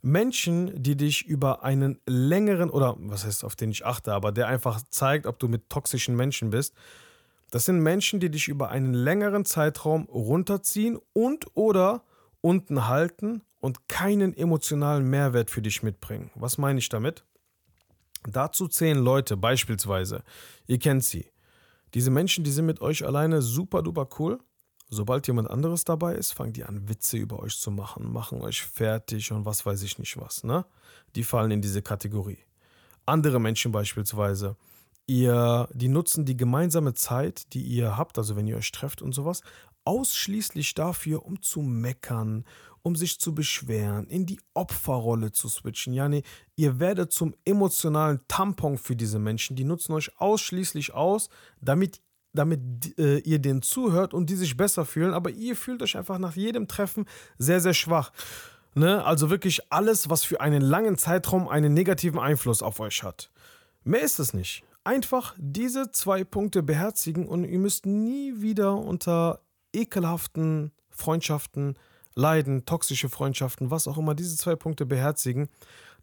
[0.00, 4.46] Menschen, die dich über einen längeren, oder was heißt, auf den ich achte, aber der
[4.46, 6.74] einfach zeigt, ob du mit toxischen Menschen bist,
[7.50, 12.04] das sind Menschen, die dich über einen längeren Zeitraum runterziehen und oder
[12.40, 16.30] unten halten und keinen emotionalen Mehrwert für dich mitbringen.
[16.34, 17.24] Was meine ich damit?
[18.24, 20.22] Dazu zählen Leute beispielsweise,
[20.66, 21.30] ihr kennt sie.
[21.94, 24.38] Diese Menschen, die sind mit euch alleine super duper cool,
[24.90, 28.62] Sobald jemand anderes dabei ist, fangen die an, Witze über euch zu machen, machen euch
[28.62, 30.44] fertig und was weiß ich nicht was.
[30.44, 30.64] Ne?
[31.14, 32.38] Die fallen in diese Kategorie.
[33.04, 34.56] Andere Menschen beispielsweise,
[35.06, 39.14] ihr, die nutzen die gemeinsame Zeit, die ihr habt, also wenn ihr euch trefft und
[39.14, 39.42] sowas,
[39.84, 42.44] ausschließlich dafür, um zu meckern,
[42.82, 45.92] um sich zu beschweren, in die Opferrolle zu switchen.
[45.92, 46.22] Ja, nee,
[46.56, 49.56] ihr werdet zum emotionalen Tampon für diese Menschen.
[49.56, 51.28] Die nutzen euch ausschließlich aus,
[51.60, 52.00] damit
[52.38, 56.18] damit äh, ihr denen zuhört und die sich besser fühlen, aber ihr fühlt euch einfach
[56.18, 58.12] nach jedem Treffen sehr, sehr schwach.
[58.74, 59.04] Ne?
[59.04, 63.30] Also wirklich alles, was für einen langen Zeitraum einen negativen Einfluss auf euch hat.
[63.84, 64.64] Mehr ist es nicht.
[64.84, 69.40] Einfach diese zwei Punkte beherzigen und ihr müsst nie wieder unter
[69.72, 71.76] ekelhaften Freundschaften
[72.14, 75.48] leiden, toxische Freundschaften, was auch immer, diese zwei Punkte beherzigen.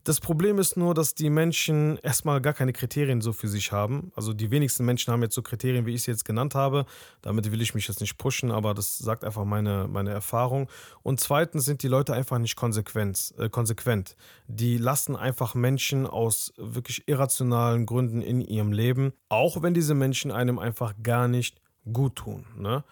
[0.06, 4.12] Das Problem ist nur, dass die Menschen erstmal gar keine Kriterien so für sich haben.
[4.16, 6.86] Also die wenigsten Menschen haben jetzt so Kriterien, wie ich sie jetzt genannt habe.
[7.24, 10.70] Damit will ich mich jetzt nicht pushen, aber das sagt einfach meine, meine Erfahrung.
[11.02, 14.16] Und zweitens sind die Leute einfach nicht konsequent, äh, konsequent.
[14.48, 20.32] Die lassen einfach Menschen aus wirklich irrationalen Gründen in ihrem Leben, auch wenn diese Menschen
[20.32, 21.60] einem einfach gar nicht
[21.92, 22.46] gut tun.
[22.56, 22.84] Ne?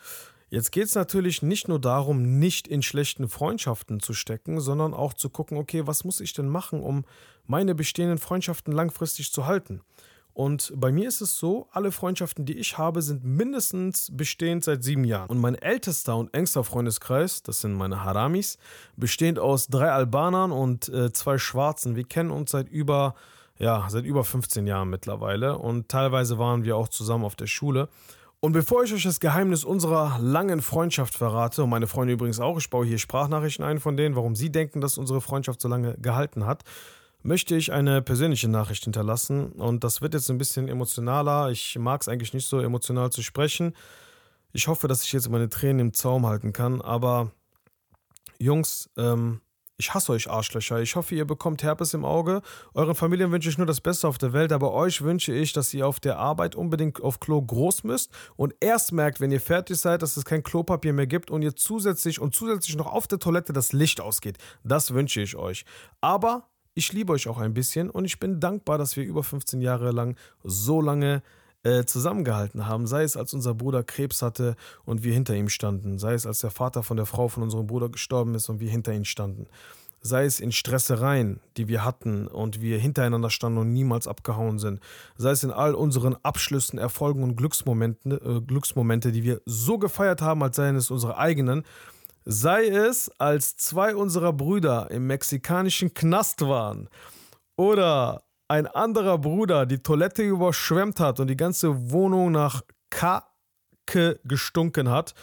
[0.53, 5.15] Jetzt geht es natürlich nicht nur darum, nicht in schlechten Freundschaften zu stecken, sondern auch
[5.15, 7.05] zu gucken, okay, was muss ich denn machen, um
[7.47, 9.81] meine bestehenden Freundschaften langfristig zu halten?
[10.31, 14.83] Und bei mir ist es so, alle Freundschaften, die ich habe, sind mindestens bestehend seit
[14.83, 15.27] sieben Jahren.
[15.27, 18.59] Und mein ältester und engster Freundeskreis, das sind meine Haramis,
[18.95, 21.95] bestehend aus drei Albanern und äh, zwei Schwarzen.
[21.95, 23.15] Wir kennen uns seit über,
[23.57, 27.89] ja, seit über 15 Jahren mittlerweile und teilweise waren wir auch zusammen auf der Schule.
[28.43, 32.57] Und bevor ich euch das Geheimnis unserer langen Freundschaft verrate, und meine Freunde übrigens auch,
[32.57, 35.95] ich baue hier Sprachnachrichten ein von denen, warum sie denken, dass unsere Freundschaft so lange
[36.01, 36.63] gehalten hat,
[37.21, 39.53] möchte ich eine persönliche Nachricht hinterlassen.
[39.53, 41.51] Und das wird jetzt ein bisschen emotionaler.
[41.51, 43.73] Ich mag es eigentlich nicht so emotional zu sprechen.
[44.51, 46.81] Ich hoffe, dass ich jetzt meine Tränen im Zaum halten kann.
[46.81, 47.31] Aber
[48.39, 49.39] Jungs, ähm,
[49.77, 50.81] ich hasse euch Arschlöcher.
[50.81, 52.41] Ich hoffe, ihr bekommt Herpes im Auge.
[52.73, 55.73] Euren Familien wünsche ich nur das Beste auf der Welt, aber euch wünsche ich, dass
[55.73, 59.77] ihr auf der Arbeit unbedingt auf Klo groß müsst und erst merkt, wenn ihr fertig
[59.77, 63.19] seid, dass es kein Klopapier mehr gibt und ihr zusätzlich und zusätzlich noch auf der
[63.19, 64.37] Toilette das Licht ausgeht.
[64.63, 65.65] Das wünsche ich euch.
[66.01, 69.61] Aber ich liebe euch auch ein bisschen und ich bin dankbar, dass wir über 15
[69.61, 71.23] Jahre lang so lange
[71.63, 74.55] äh, zusammengehalten haben, sei es als unser Bruder Krebs hatte
[74.85, 77.67] und wir hinter ihm standen, sei es als der Vater von der Frau von unserem
[77.67, 79.47] Bruder gestorben ist und wir hinter ihm standen,
[80.01, 84.81] sei es in Stressereien, die wir hatten und wir hintereinander standen und niemals abgehauen sind,
[85.15, 90.21] sei es in all unseren Abschlüssen, Erfolgen und Glücksmomenten, äh, Glücksmomente, die wir so gefeiert
[90.21, 91.63] haben, als seien es unsere eigenen,
[92.25, 96.89] sei es, als zwei unserer Brüder im mexikanischen Knast waren
[97.55, 104.89] oder ein anderer Bruder die Toilette überschwemmt hat und die ganze Wohnung nach Kacke gestunken
[104.89, 105.13] hat,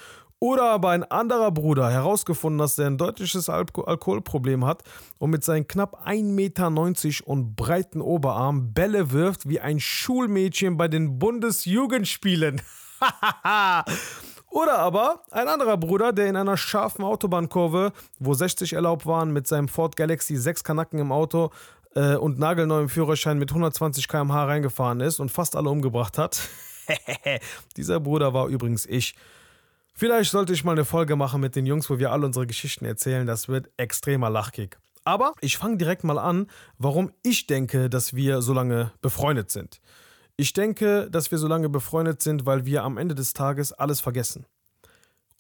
[0.43, 4.83] oder aber ein anderer Bruder herausgefunden, dass er ein deutliches Al Alkoholproblem hat
[5.19, 10.89] und mit seinen knapp 1,90 Meter und breiten Oberarm Bälle wirft wie ein Schulmädchen bei
[10.89, 12.63] den Bundesjugendspielen.
[14.49, 19.47] Oder aber ein anderer Bruder, der in einer scharfen Autobahnkurve, wo 60 erlaubt waren, mit
[19.47, 21.51] seinem Ford Galaxy 6 Kanacken im Auto
[21.95, 26.41] äh, und nagelneuem Führerschein mit 120 km/h reingefahren ist und fast alle umgebracht hat.
[27.77, 29.15] Dieser Bruder war übrigens ich.
[29.93, 32.85] Vielleicht sollte ich mal eine Folge machen mit den Jungs, wo wir alle unsere Geschichten
[32.85, 33.27] erzählen.
[33.27, 34.79] Das wird extremer Lachkick.
[35.05, 36.47] Aber ich fange direkt mal an,
[36.79, 39.81] warum ich denke, dass wir so lange befreundet sind.
[40.37, 44.01] Ich denke, dass wir so lange befreundet sind, weil wir am Ende des Tages alles
[44.01, 44.47] vergessen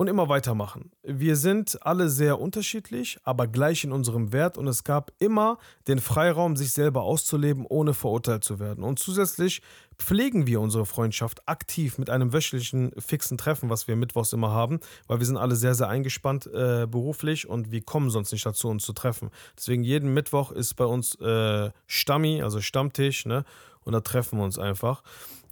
[0.00, 0.90] und immer weitermachen.
[1.02, 5.98] Wir sind alle sehr unterschiedlich, aber gleich in unserem Wert und es gab immer den
[5.98, 8.82] Freiraum, sich selber auszuleben, ohne verurteilt zu werden.
[8.82, 9.60] Und zusätzlich
[9.98, 14.80] pflegen wir unsere Freundschaft aktiv mit einem wöchentlichen fixen Treffen, was wir mittwochs immer haben,
[15.06, 18.68] weil wir sind alle sehr, sehr eingespannt äh, beruflich und wir kommen sonst nicht dazu,
[18.68, 19.28] uns zu treffen.
[19.54, 23.44] Deswegen jeden Mittwoch ist bei uns äh, Stammi, also Stammtisch, ne?
[23.82, 25.02] Und da treffen wir uns einfach.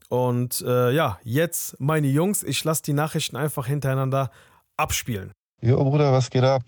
[0.08, 4.30] Und äh, ja, jetzt meine Jungs, ich lasse die Nachrichten einfach hintereinander
[4.76, 5.32] abspielen.
[5.60, 6.62] Jo, Bruder, was geht ab?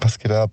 [0.00, 0.50] Was geht ab?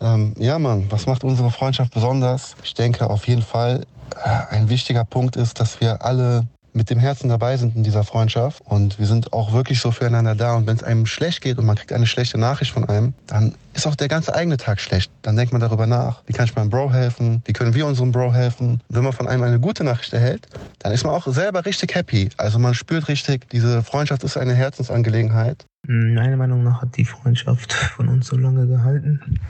[0.00, 2.54] Ähm, ja, Mann, was macht unsere Freundschaft besonders?
[2.62, 3.84] Ich denke auf jeden Fall,
[4.24, 8.04] äh, ein wichtiger Punkt ist, dass wir alle mit dem Herzen dabei sind in dieser
[8.04, 8.62] Freundschaft.
[8.64, 10.54] Und wir sind auch wirklich so füreinander da.
[10.54, 13.54] Und wenn es einem schlecht geht und man kriegt eine schlechte Nachricht von einem, dann
[13.74, 15.10] ist auch der ganze eigene Tag schlecht.
[15.22, 16.22] Dann denkt man darüber nach.
[16.26, 17.42] Wie kann ich meinem Bro helfen?
[17.44, 18.80] Wie können wir unserem Bro helfen?
[18.88, 20.46] Wenn man von einem eine gute Nachricht erhält,
[20.80, 22.30] dann ist man auch selber richtig happy.
[22.36, 25.66] Also man spürt richtig, diese Freundschaft ist eine Herzensangelegenheit.
[25.86, 29.40] Meiner Meinung nach hat die Freundschaft von uns so lange gehalten,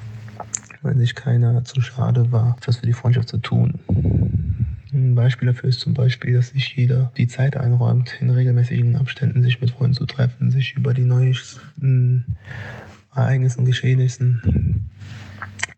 [0.83, 3.81] weil sich keiner zu schade war, etwas für die Freundschaft zu tun.
[4.93, 9.43] Ein Beispiel dafür ist zum Beispiel, dass sich jeder die Zeit einräumt, in regelmäßigen Abständen
[9.43, 12.37] sich mit Freunden zu treffen, sich über die neuesten
[13.15, 14.91] Ereignissen, Geschehnissen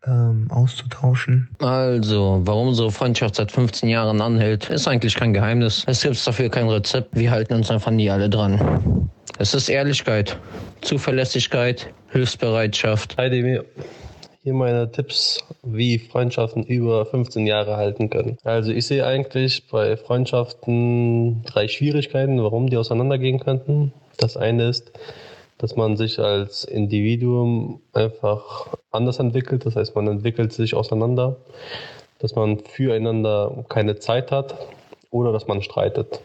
[0.06, 1.48] ähm, auszutauschen.
[1.60, 5.84] Also, warum unsere Freundschaft seit 15 Jahren anhält, ist eigentlich kein Geheimnis.
[5.86, 7.14] Es gibt dafür kein Rezept.
[7.14, 9.10] Wir halten uns einfach nie alle dran.
[9.38, 10.38] Es ist Ehrlichkeit,
[10.80, 13.16] Zuverlässigkeit, Hilfsbereitschaft.
[13.18, 13.60] Hi.
[14.44, 18.38] Hier meine Tipps, wie Freundschaften über 15 Jahre halten können.
[18.42, 23.92] Also ich sehe eigentlich bei Freundschaften drei Schwierigkeiten, warum die auseinandergehen könnten.
[24.16, 24.90] Das eine ist,
[25.58, 29.64] dass man sich als Individuum einfach anders entwickelt.
[29.64, 31.36] Das heißt, man entwickelt sich auseinander,
[32.18, 34.56] dass man füreinander keine Zeit hat
[35.12, 36.20] oder dass man streitet.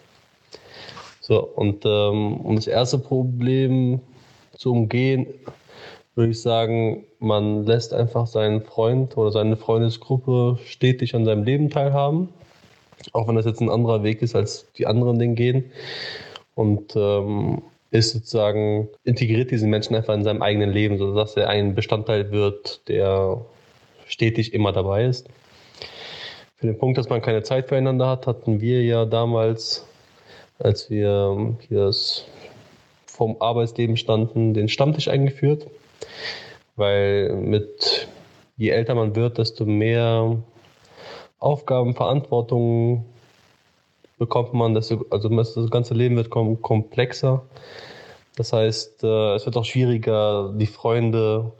[1.22, 4.01] So, und ähm, um das erste Problem
[4.57, 5.28] zu umgehen,
[6.18, 11.70] würde ich sagen, man lässt einfach seinen Freund oder seine Freundesgruppe stetig an seinem Leben
[11.70, 12.30] teilhaben.
[13.13, 15.72] Auch wenn das jetzt ein anderer Weg ist, als die anderen den gehen.
[16.55, 17.61] Und ähm,
[17.91, 22.88] ist sozusagen, integriert diesen Menschen einfach in seinem eigenen Leben, sodass er ein Bestandteil wird,
[22.88, 23.45] der
[24.07, 25.30] stetig immer dabei ist.
[26.55, 29.86] Für den Punkt, dass man keine Zeit füreinander hat, hatten wir ja damals,
[30.57, 31.91] als wir hier
[33.05, 35.68] vom Arbeitsleben standen, den Stammtisch eingeführt
[36.75, 38.07] weil mit
[38.57, 40.37] je älter man wird, desto mehr
[41.39, 43.05] Aufgaben, Verantwortung
[44.17, 47.43] bekommt man, desto, also das ganze Leben wird komplexer.
[48.35, 51.51] Das heißt, äh, es wird auch schwieriger, die Freunde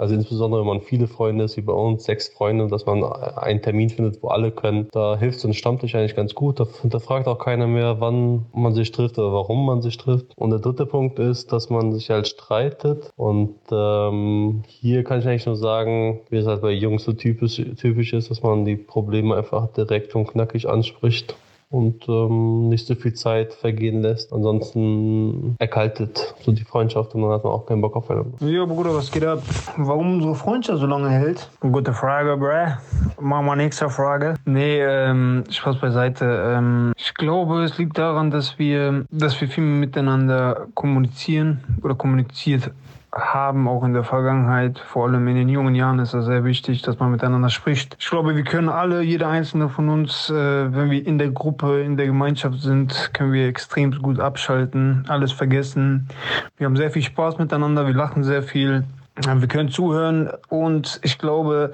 [0.00, 3.60] Also insbesondere, wenn man viele Freunde ist, wie bei uns, sechs Freunde, dass man einen
[3.60, 4.88] Termin findet, wo alle können.
[4.92, 6.58] Da hilft so ein Stammtisch eigentlich ganz gut.
[6.58, 10.32] Da, da fragt auch keiner mehr, wann man sich trifft oder warum man sich trifft.
[10.36, 13.12] Und der dritte Punkt ist, dass man sich halt streitet.
[13.16, 17.56] Und ähm, hier kann ich eigentlich nur sagen, wie es halt bei Jungs so typisch,
[17.56, 21.36] typisch ist, dass man die Probleme einfach direkt und knackig anspricht
[21.70, 24.32] und ähm, nicht so viel Zeit vergehen lässt.
[24.32, 28.44] Ansonsten erkaltet so die Freundschaft und dann hat man auch keinen Bock aufeinander.
[28.44, 29.42] Ja, Bruder, was geht ab?
[29.76, 31.48] Warum unsere Freundschaft so lange hält?
[31.60, 33.20] Gute Frage, bruh.
[33.20, 34.34] Machen wir nächste Frage.
[34.44, 36.24] Nee, ähm, Spaß beiseite.
[36.24, 42.72] Ähm, ich glaube, es liegt daran, dass wir, dass wir viel miteinander kommunizieren oder kommuniziert
[43.12, 46.82] haben, auch in der Vergangenheit, vor allem in den jungen Jahren ist es sehr wichtig,
[46.82, 47.96] dass man miteinander spricht.
[47.98, 51.80] Ich glaube, wir können alle, jeder einzelne von uns, äh, wenn wir in der Gruppe,
[51.80, 56.08] in der Gemeinschaft sind, können wir extrem gut abschalten, alles vergessen.
[56.56, 58.84] Wir haben sehr viel Spaß miteinander, wir lachen sehr viel,
[59.16, 61.72] wir können zuhören und ich glaube,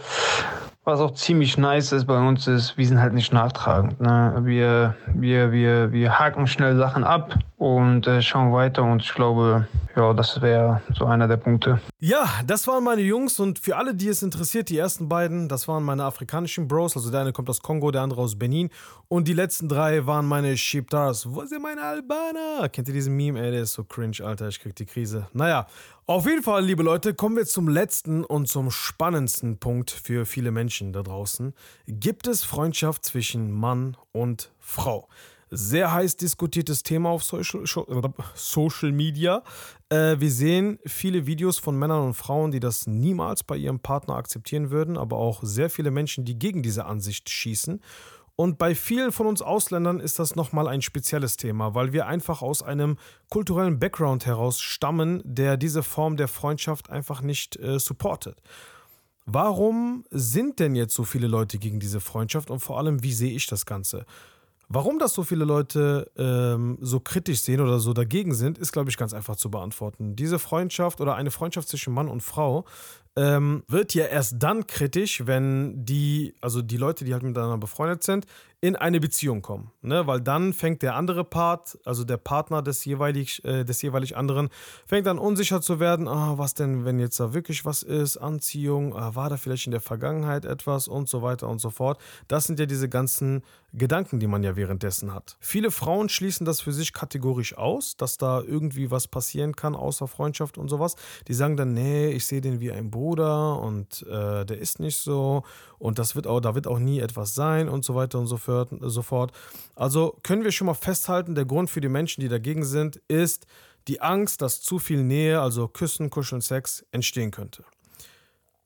[0.84, 4.00] was auch ziemlich nice ist bei uns ist, wir sind halt nicht nachtragend.
[4.00, 4.36] Ne?
[4.42, 9.66] Wir, wir, wir, wir haken schnell Sachen ab und äh, schauen weiter und ich glaube,
[9.94, 11.80] ja, das wäre so einer der Punkte.
[11.98, 15.66] Ja, das waren meine Jungs und für alle, die es interessiert, die ersten beiden, das
[15.66, 16.96] waren meine afrikanischen Bros.
[16.96, 18.68] Also der eine kommt aus Kongo, der andere aus Benin
[19.08, 21.32] und die letzten drei waren meine Shibtars.
[21.32, 22.68] Wo sind meine Albaner?
[22.68, 23.40] Kennt ihr diesen Meme?
[23.40, 25.26] Ey, der ist so cringe, Alter, ich krieg die Krise.
[25.32, 25.66] Naja,
[26.04, 30.50] auf jeden Fall, liebe Leute, kommen wir zum letzten und zum spannendsten Punkt für viele
[30.50, 31.54] Menschen da draußen.
[31.86, 35.08] Gibt es Freundschaft zwischen Mann und Frau?
[35.50, 37.64] Sehr heiß diskutiertes Thema auf Social,
[38.34, 39.42] Social Media.
[39.88, 44.16] Äh, wir sehen viele Videos von Männern und Frauen, die das niemals bei ihrem Partner
[44.16, 47.80] akzeptieren würden, aber auch sehr viele Menschen, die gegen diese Ansicht schießen.
[48.38, 52.42] Und bei vielen von uns Ausländern ist das nochmal ein spezielles Thema, weil wir einfach
[52.42, 52.98] aus einem
[53.30, 58.42] kulturellen Background heraus stammen, der diese Form der Freundschaft einfach nicht äh, supportet.
[59.24, 63.32] Warum sind denn jetzt so viele Leute gegen diese Freundschaft und vor allem, wie sehe
[63.32, 64.04] ich das Ganze?
[64.68, 68.90] Warum das so viele Leute ähm, so kritisch sehen oder so dagegen sind, ist, glaube
[68.90, 70.16] ich, ganz einfach zu beantworten.
[70.16, 72.64] Diese Freundschaft oder eine Freundschaft zwischen Mann und Frau
[73.16, 78.02] ähm, wird ja erst dann kritisch, wenn die, also die Leute, die halt miteinander befreundet
[78.02, 78.26] sind,
[78.60, 79.70] in eine Beziehung kommen.
[79.82, 80.06] Ne?
[80.06, 84.48] Weil dann fängt der andere Part, also der Partner des jeweilig, äh, des jeweilig anderen,
[84.86, 88.96] fängt dann unsicher zu werden, ah, was denn, wenn jetzt da wirklich was ist, Anziehung,
[88.96, 92.00] ah, war da vielleicht in der Vergangenheit etwas und so weiter und so fort.
[92.28, 93.42] Das sind ja diese ganzen
[93.72, 95.36] Gedanken, die man ja währenddessen hat.
[95.38, 100.08] Viele Frauen schließen das für sich kategorisch aus, dass da irgendwie was passieren kann, außer
[100.08, 100.96] Freundschaft und sowas.
[101.28, 104.98] Die sagen dann, nee, ich sehe den wie ein Bruder und äh, der ist nicht
[104.98, 105.44] so
[105.78, 108.36] und das wird auch, da wird auch nie etwas sein und so weiter und so
[109.02, 109.32] fort.
[109.74, 113.46] Also können wir schon mal festhalten, der Grund für die Menschen, die dagegen sind, ist
[113.88, 117.64] die Angst, dass zu viel Nähe, also Küssen, Kuscheln, Sex entstehen könnte.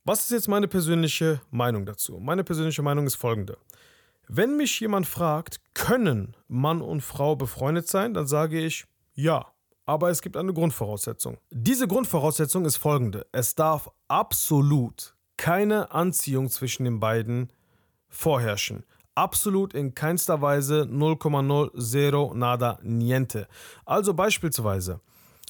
[0.05, 2.19] Was ist jetzt meine persönliche Meinung dazu?
[2.19, 3.59] Meine persönliche Meinung ist folgende.
[4.29, 9.47] Wenn mich jemand fragt, können Mann und Frau befreundet sein, dann sage ich ja.
[9.91, 11.39] Aber es gibt eine Grundvoraussetzung.
[11.51, 13.27] Diese Grundvoraussetzung ist folgende.
[13.33, 17.53] Es darf absolut keine Anziehung zwischen den beiden
[18.09, 18.85] vorherrschen.
[19.17, 23.49] Absolut in keinster Weise 0,0 nada niente.
[23.85, 25.01] Also beispielsweise,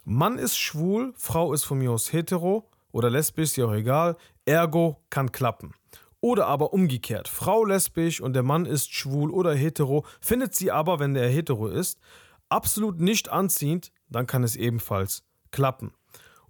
[0.07, 4.17] Mann ist schwul, Frau ist von mir aus hetero oder lesbisch, ja auch egal,
[4.47, 5.75] ergo kann klappen.
[6.23, 10.99] Oder aber umgekehrt, Frau lesbisch und der Mann ist schwul oder hetero, findet sie aber,
[10.99, 12.01] wenn der hetero ist,
[12.49, 15.93] absolut nicht anziehend, dann kann es ebenfalls klappen.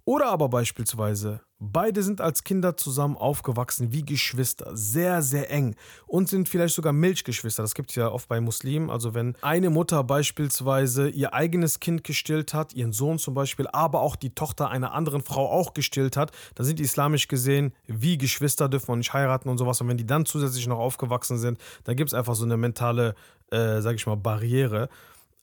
[0.03, 5.75] Oder aber beispielsweise, beide sind als Kinder zusammen aufgewachsen wie Geschwister, sehr, sehr eng
[6.07, 7.61] und sind vielleicht sogar Milchgeschwister.
[7.61, 8.89] Das gibt es ja oft bei Muslimen.
[8.89, 14.01] Also wenn eine Mutter beispielsweise ihr eigenes Kind gestillt hat, ihren Sohn zum Beispiel, aber
[14.01, 18.17] auch die Tochter einer anderen Frau auch gestillt hat, dann sind die islamisch gesehen wie
[18.17, 19.79] Geschwister, dürfen nicht heiraten und sowas.
[19.81, 23.13] Und wenn die dann zusätzlich noch aufgewachsen sind, dann gibt es einfach so eine mentale,
[23.51, 24.89] äh, sag ich mal, Barriere.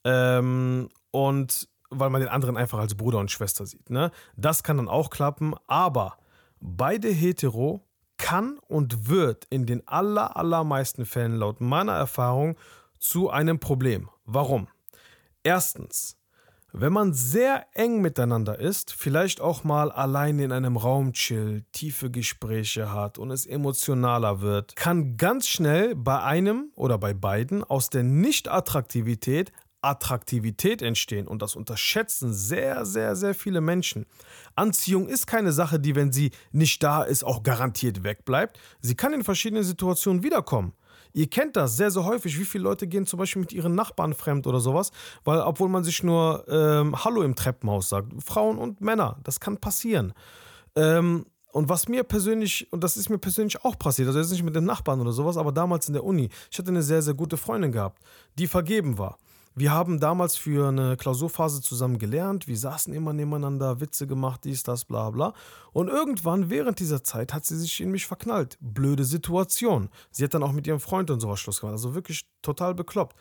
[0.04, 3.90] Ähm, und weil man den anderen einfach als Bruder und Schwester sieht.
[3.90, 4.10] Ne?
[4.36, 6.18] Das kann dann auch klappen, aber
[6.60, 7.84] beide hetero
[8.18, 12.56] kann und wird in den aller, allermeisten Fällen laut meiner Erfahrung
[12.98, 14.10] zu einem Problem.
[14.24, 14.68] Warum?
[15.42, 16.16] Erstens,
[16.72, 22.10] wenn man sehr eng miteinander ist, vielleicht auch mal allein in einem Raum chillt, tiefe
[22.10, 27.88] Gespräche hat und es emotionaler wird, kann ganz schnell bei einem oder bei beiden aus
[27.88, 34.06] der Nicht-Attraktivität Attraktivität entstehen und das unterschätzen sehr, sehr, sehr viele Menschen.
[34.54, 38.58] Anziehung ist keine Sache, die, wenn sie nicht da ist, auch garantiert wegbleibt.
[38.80, 40.72] Sie kann in verschiedenen Situationen wiederkommen.
[41.12, 42.38] Ihr kennt das sehr, sehr häufig.
[42.38, 44.90] Wie viele Leute gehen zum Beispiel mit ihren Nachbarn fremd oder sowas,
[45.24, 49.56] weil, obwohl man sich nur ähm, Hallo im Treppenhaus sagt, Frauen und Männer, das kann
[49.56, 50.12] passieren.
[50.76, 54.44] Ähm, Und was mir persönlich, und das ist mir persönlich auch passiert, also jetzt nicht
[54.44, 57.14] mit dem Nachbarn oder sowas, aber damals in der Uni, ich hatte eine sehr, sehr
[57.14, 58.02] gute Freundin gehabt,
[58.38, 59.16] die vergeben war.
[59.58, 64.62] Wir haben damals für eine Klausurphase zusammen gelernt, wir saßen immer nebeneinander, Witze gemacht, dies,
[64.62, 65.34] das, bla bla.
[65.72, 68.56] Und irgendwann während dieser Zeit hat sie sich in mich verknallt.
[68.60, 69.88] Blöde Situation.
[70.12, 71.72] Sie hat dann auch mit ihrem Freund und sowas Schluss gemacht.
[71.72, 73.16] Also wirklich total bekloppt.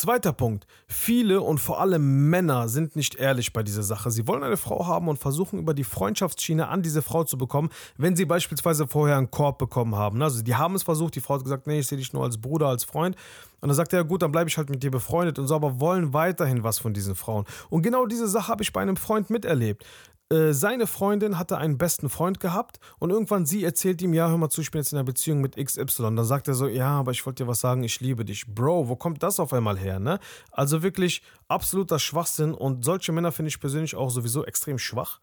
[0.00, 0.66] Zweiter Punkt.
[0.86, 4.10] Viele und vor allem Männer sind nicht ehrlich bei dieser Sache.
[4.10, 7.68] Sie wollen eine Frau haben und versuchen über die Freundschaftsschiene an diese Frau zu bekommen,
[7.98, 10.22] wenn sie beispielsweise vorher einen Korb bekommen haben.
[10.22, 12.38] Also die haben es versucht, die Frau hat gesagt, nee, ich sehe dich nur als
[12.38, 13.14] Bruder, als Freund.
[13.60, 15.54] Und dann sagt er, ja gut, dann bleibe ich halt mit dir befreundet und so,
[15.54, 17.44] aber wollen weiterhin was von diesen Frauen.
[17.68, 19.84] Und genau diese Sache habe ich bei einem Freund miterlebt.
[20.32, 24.38] Äh, seine Freundin hatte einen besten Freund gehabt und irgendwann sie erzählt ihm, ja, hör
[24.38, 26.14] mal zu, ich bin jetzt in einer Beziehung mit XY.
[26.14, 28.46] Dann sagt er so, ja, aber ich wollte dir was sagen, ich liebe dich.
[28.46, 30.20] Bro, wo kommt das auf einmal her, ne?
[30.52, 35.18] Also wirklich absoluter Schwachsinn und solche Männer finde ich persönlich auch sowieso extrem schwach,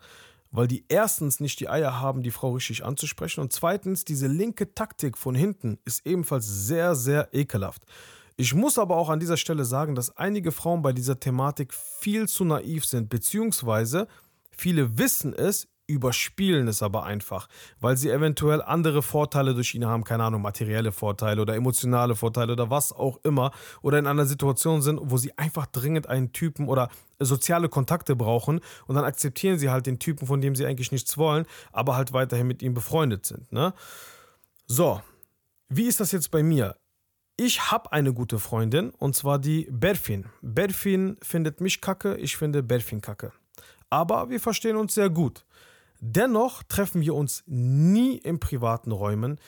[0.51, 4.73] weil die erstens nicht die Eier haben, die Frau richtig anzusprechen und zweitens diese linke
[4.75, 7.83] Taktik von hinten ist ebenfalls sehr, sehr ekelhaft.
[8.35, 12.27] Ich muss aber auch an dieser Stelle sagen, dass einige Frauen bei dieser Thematik viel
[12.27, 14.07] zu naiv sind, beziehungsweise
[14.57, 17.47] Viele wissen es, überspielen es aber einfach,
[17.79, 22.53] weil sie eventuell andere Vorteile durch ihn haben, keine Ahnung, materielle Vorteile oder emotionale Vorteile
[22.53, 23.51] oder was auch immer,
[23.81, 26.89] oder in einer Situation sind, wo sie einfach dringend einen Typen oder
[27.19, 31.17] soziale Kontakte brauchen und dann akzeptieren sie halt den Typen, von dem sie eigentlich nichts
[31.17, 33.51] wollen, aber halt weiterhin mit ihm befreundet sind.
[33.51, 33.73] Ne?
[34.65, 35.01] So,
[35.69, 36.75] wie ist das jetzt bei mir?
[37.37, 40.25] Ich habe eine gute Freundin und zwar die Berfin.
[40.41, 43.31] Berfin findet mich kacke, ich finde Berfin kacke
[43.89, 45.45] aber wir verstehen uns sehr gut.
[45.99, 49.39] Dennoch treffen wir uns nie in privaten Räumen.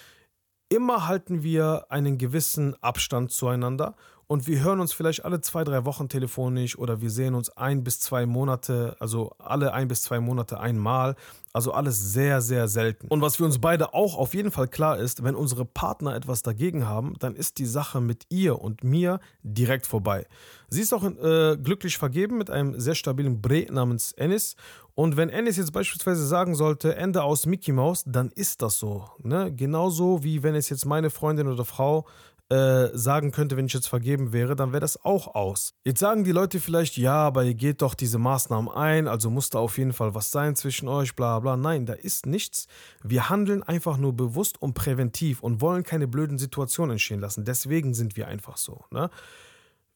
[0.70, 3.96] Immer halten wir einen gewissen Abstand zueinander
[4.32, 7.84] und wir hören uns vielleicht alle zwei, drei Wochen telefonisch oder wir sehen uns ein
[7.84, 11.16] bis zwei Monate, also alle ein bis zwei Monate einmal.
[11.52, 13.08] Also alles sehr, sehr selten.
[13.08, 16.44] Und was für uns beide auch auf jeden Fall klar ist, wenn unsere Partner etwas
[16.44, 20.28] dagegen haben, dann ist die Sache mit ihr und mir direkt vorbei.
[20.70, 24.56] Sie ist auch äh, glücklich vergeben mit einem sehr stabilen Bre namens Ennis.
[24.94, 29.06] Und wenn Ennis jetzt beispielsweise sagen sollte, Ende aus Mickey Mouse, dann ist das so.
[29.24, 29.52] Ne?
[29.52, 32.06] Genauso wie wenn es jetzt meine Freundin oder Frau
[32.50, 35.76] äh, sagen könnte, wenn ich jetzt vergeben wäre, dann wäre das auch aus.
[35.86, 39.52] Jetzt sagen die Leute vielleicht, ja, aber ihr geht doch diese Maßnahmen ein, also muss
[39.52, 41.58] da auf jeden Fall was sein zwischen euch, bla bla.
[41.58, 42.68] Nein, da ist nichts.
[43.04, 47.45] Wir handeln einfach nur bewusst und präventiv und wollen keine blöden Situationen entstehen lassen.
[47.45, 48.84] Deswegen sind wir einfach so.
[48.89, 49.12] Ne?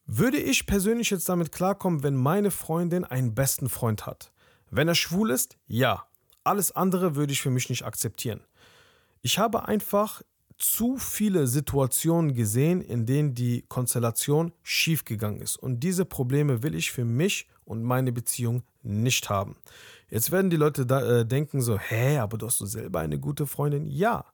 [0.05, 4.31] Würde ich persönlich jetzt damit klarkommen, wenn meine Freundin einen besten Freund hat?
[4.69, 6.05] Wenn er schwul ist, ja.
[6.43, 8.41] Alles andere würde ich für mich nicht akzeptieren.
[9.21, 10.21] Ich habe einfach
[10.57, 15.57] zu viele Situationen gesehen, in denen die Konstellation schiefgegangen ist.
[15.57, 19.55] Und diese Probleme will ich für mich und meine Beziehung nicht haben.
[20.09, 23.19] Jetzt werden die Leute da, äh, denken so, hä, aber du hast du selber eine
[23.19, 23.87] gute Freundin?
[23.87, 24.25] Ja,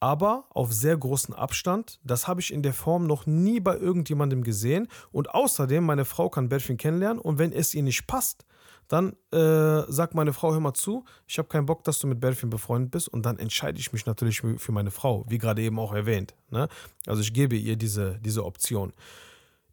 [0.00, 1.98] aber auf sehr großen Abstand.
[2.04, 4.88] Das habe ich in der Form noch nie bei irgendjemandem gesehen.
[5.10, 8.44] Und außerdem, meine Frau kann Berfin kennenlernen und wenn es ihr nicht passt,
[8.88, 12.20] dann äh, sagt meine Frau, hör mal zu, ich habe keinen Bock, dass du mit
[12.20, 15.78] Berfin befreundet bist und dann entscheide ich mich natürlich für meine Frau, wie gerade eben
[15.78, 16.34] auch erwähnt.
[16.50, 16.68] Ne?
[17.06, 18.92] Also ich gebe ihr diese, diese Option.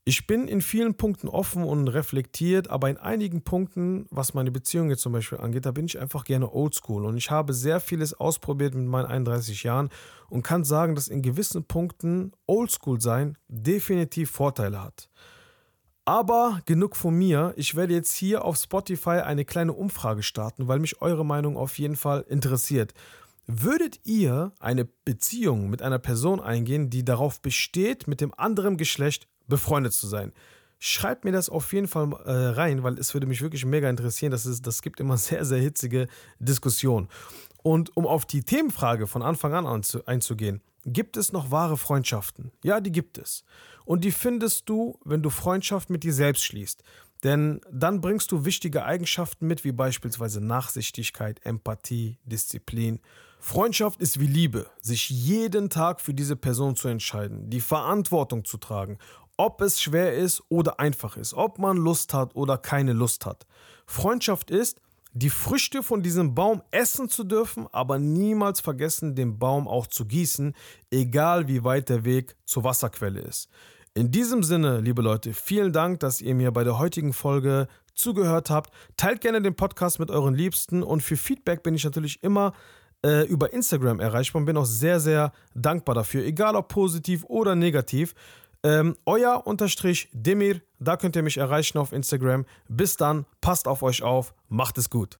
[0.08, 4.90] Ich bin in vielen Punkten offen und reflektiert, aber in einigen Punkten, was meine Beziehung
[4.92, 7.06] jetzt zum Beispiel angeht, da bin ich einfach gerne oldschool.
[7.06, 9.90] Und ich habe sehr vieles ausprobiert mit meinen 31 Jahren
[10.30, 15.10] und kann sagen, dass in gewissen Punkten oldschool sein definitiv Vorteile hat.
[16.06, 17.54] Aber genug von mir.
[17.58, 21.80] Ich werde jetzt hier auf Spotify eine kleine Umfrage starten, weil mich eure Meinung auf
[21.80, 22.94] jeden Fall interessiert.
[23.48, 29.28] Würdet ihr eine Beziehung mit einer Person eingehen, die darauf besteht, mit dem anderen Geschlecht
[29.48, 30.32] befreundet zu sein?
[30.78, 34.32] Schreibt mir das auf jeden Fall äh, rein, weil es würde mich wirklich mega interessieren.
[34.32, 37.10] Das, ist, das gibt immer sehr, sehr hitzige Diskussionen.
[37.64, 42.52] Und um auf die Themenfrage von Anfang an einzugehen, gibt es noch wahre Freundschaften?
[42.64, 43.44] Ja, die gibt es.
[43.86, 46.84] Und die findest du, wenn du Freundschaft mit dir selbst schließt.
[47.24, 53.00] Denn dann bringst du wichtige Eigenschaften mit, wie beispielsweise Nachsichtigkeit, Empathie, Disziplin.
[53.40, 58.58] Freundschaft ist wie Liebe, sich jeden Tag für diese Person zu entscheiden, die Verantwortung zu
[58.58, 58.98] tragen,
[59.38, 63.46] ob es schwer ist oder einfach ist, ob man Lust hat oder keine Lust hat.
[63.86, 64.80] Freundschaft ist,
[65.18, 70.06] die Früchte von diesem Baum essen zu dürfen, aber niemals vergessen, den Baum auch zu
[70.06, 70.54] gießen,
[70.92, 73.50] egal wie weit der Weg zur Wasserquelle ist.
[73.94, 78.50] In diesem Sinne, liebe Leute, vielen Dank, dass ihr mir bei der heutigen Folge zugehört
[78.50, 78.74] habt.
[78.98, 82.52] Teilt gerne den Podcast mit euren Liebsten und für Feedback bin ich natürlich immer
[83.06, 87.56] äh, über Instagram erreichbar und bin auch sehr, sehr dankbar dafür, egal ob positiv oder
[87.56, 88.16] negativ.
[88.66, 92.46] Ähm, euer Unterstrich Demir, da könnt ihr mich erreichen auf Instagram.
[92.68, 95.20] Bis dann, passt auf euch auf, macht es gut.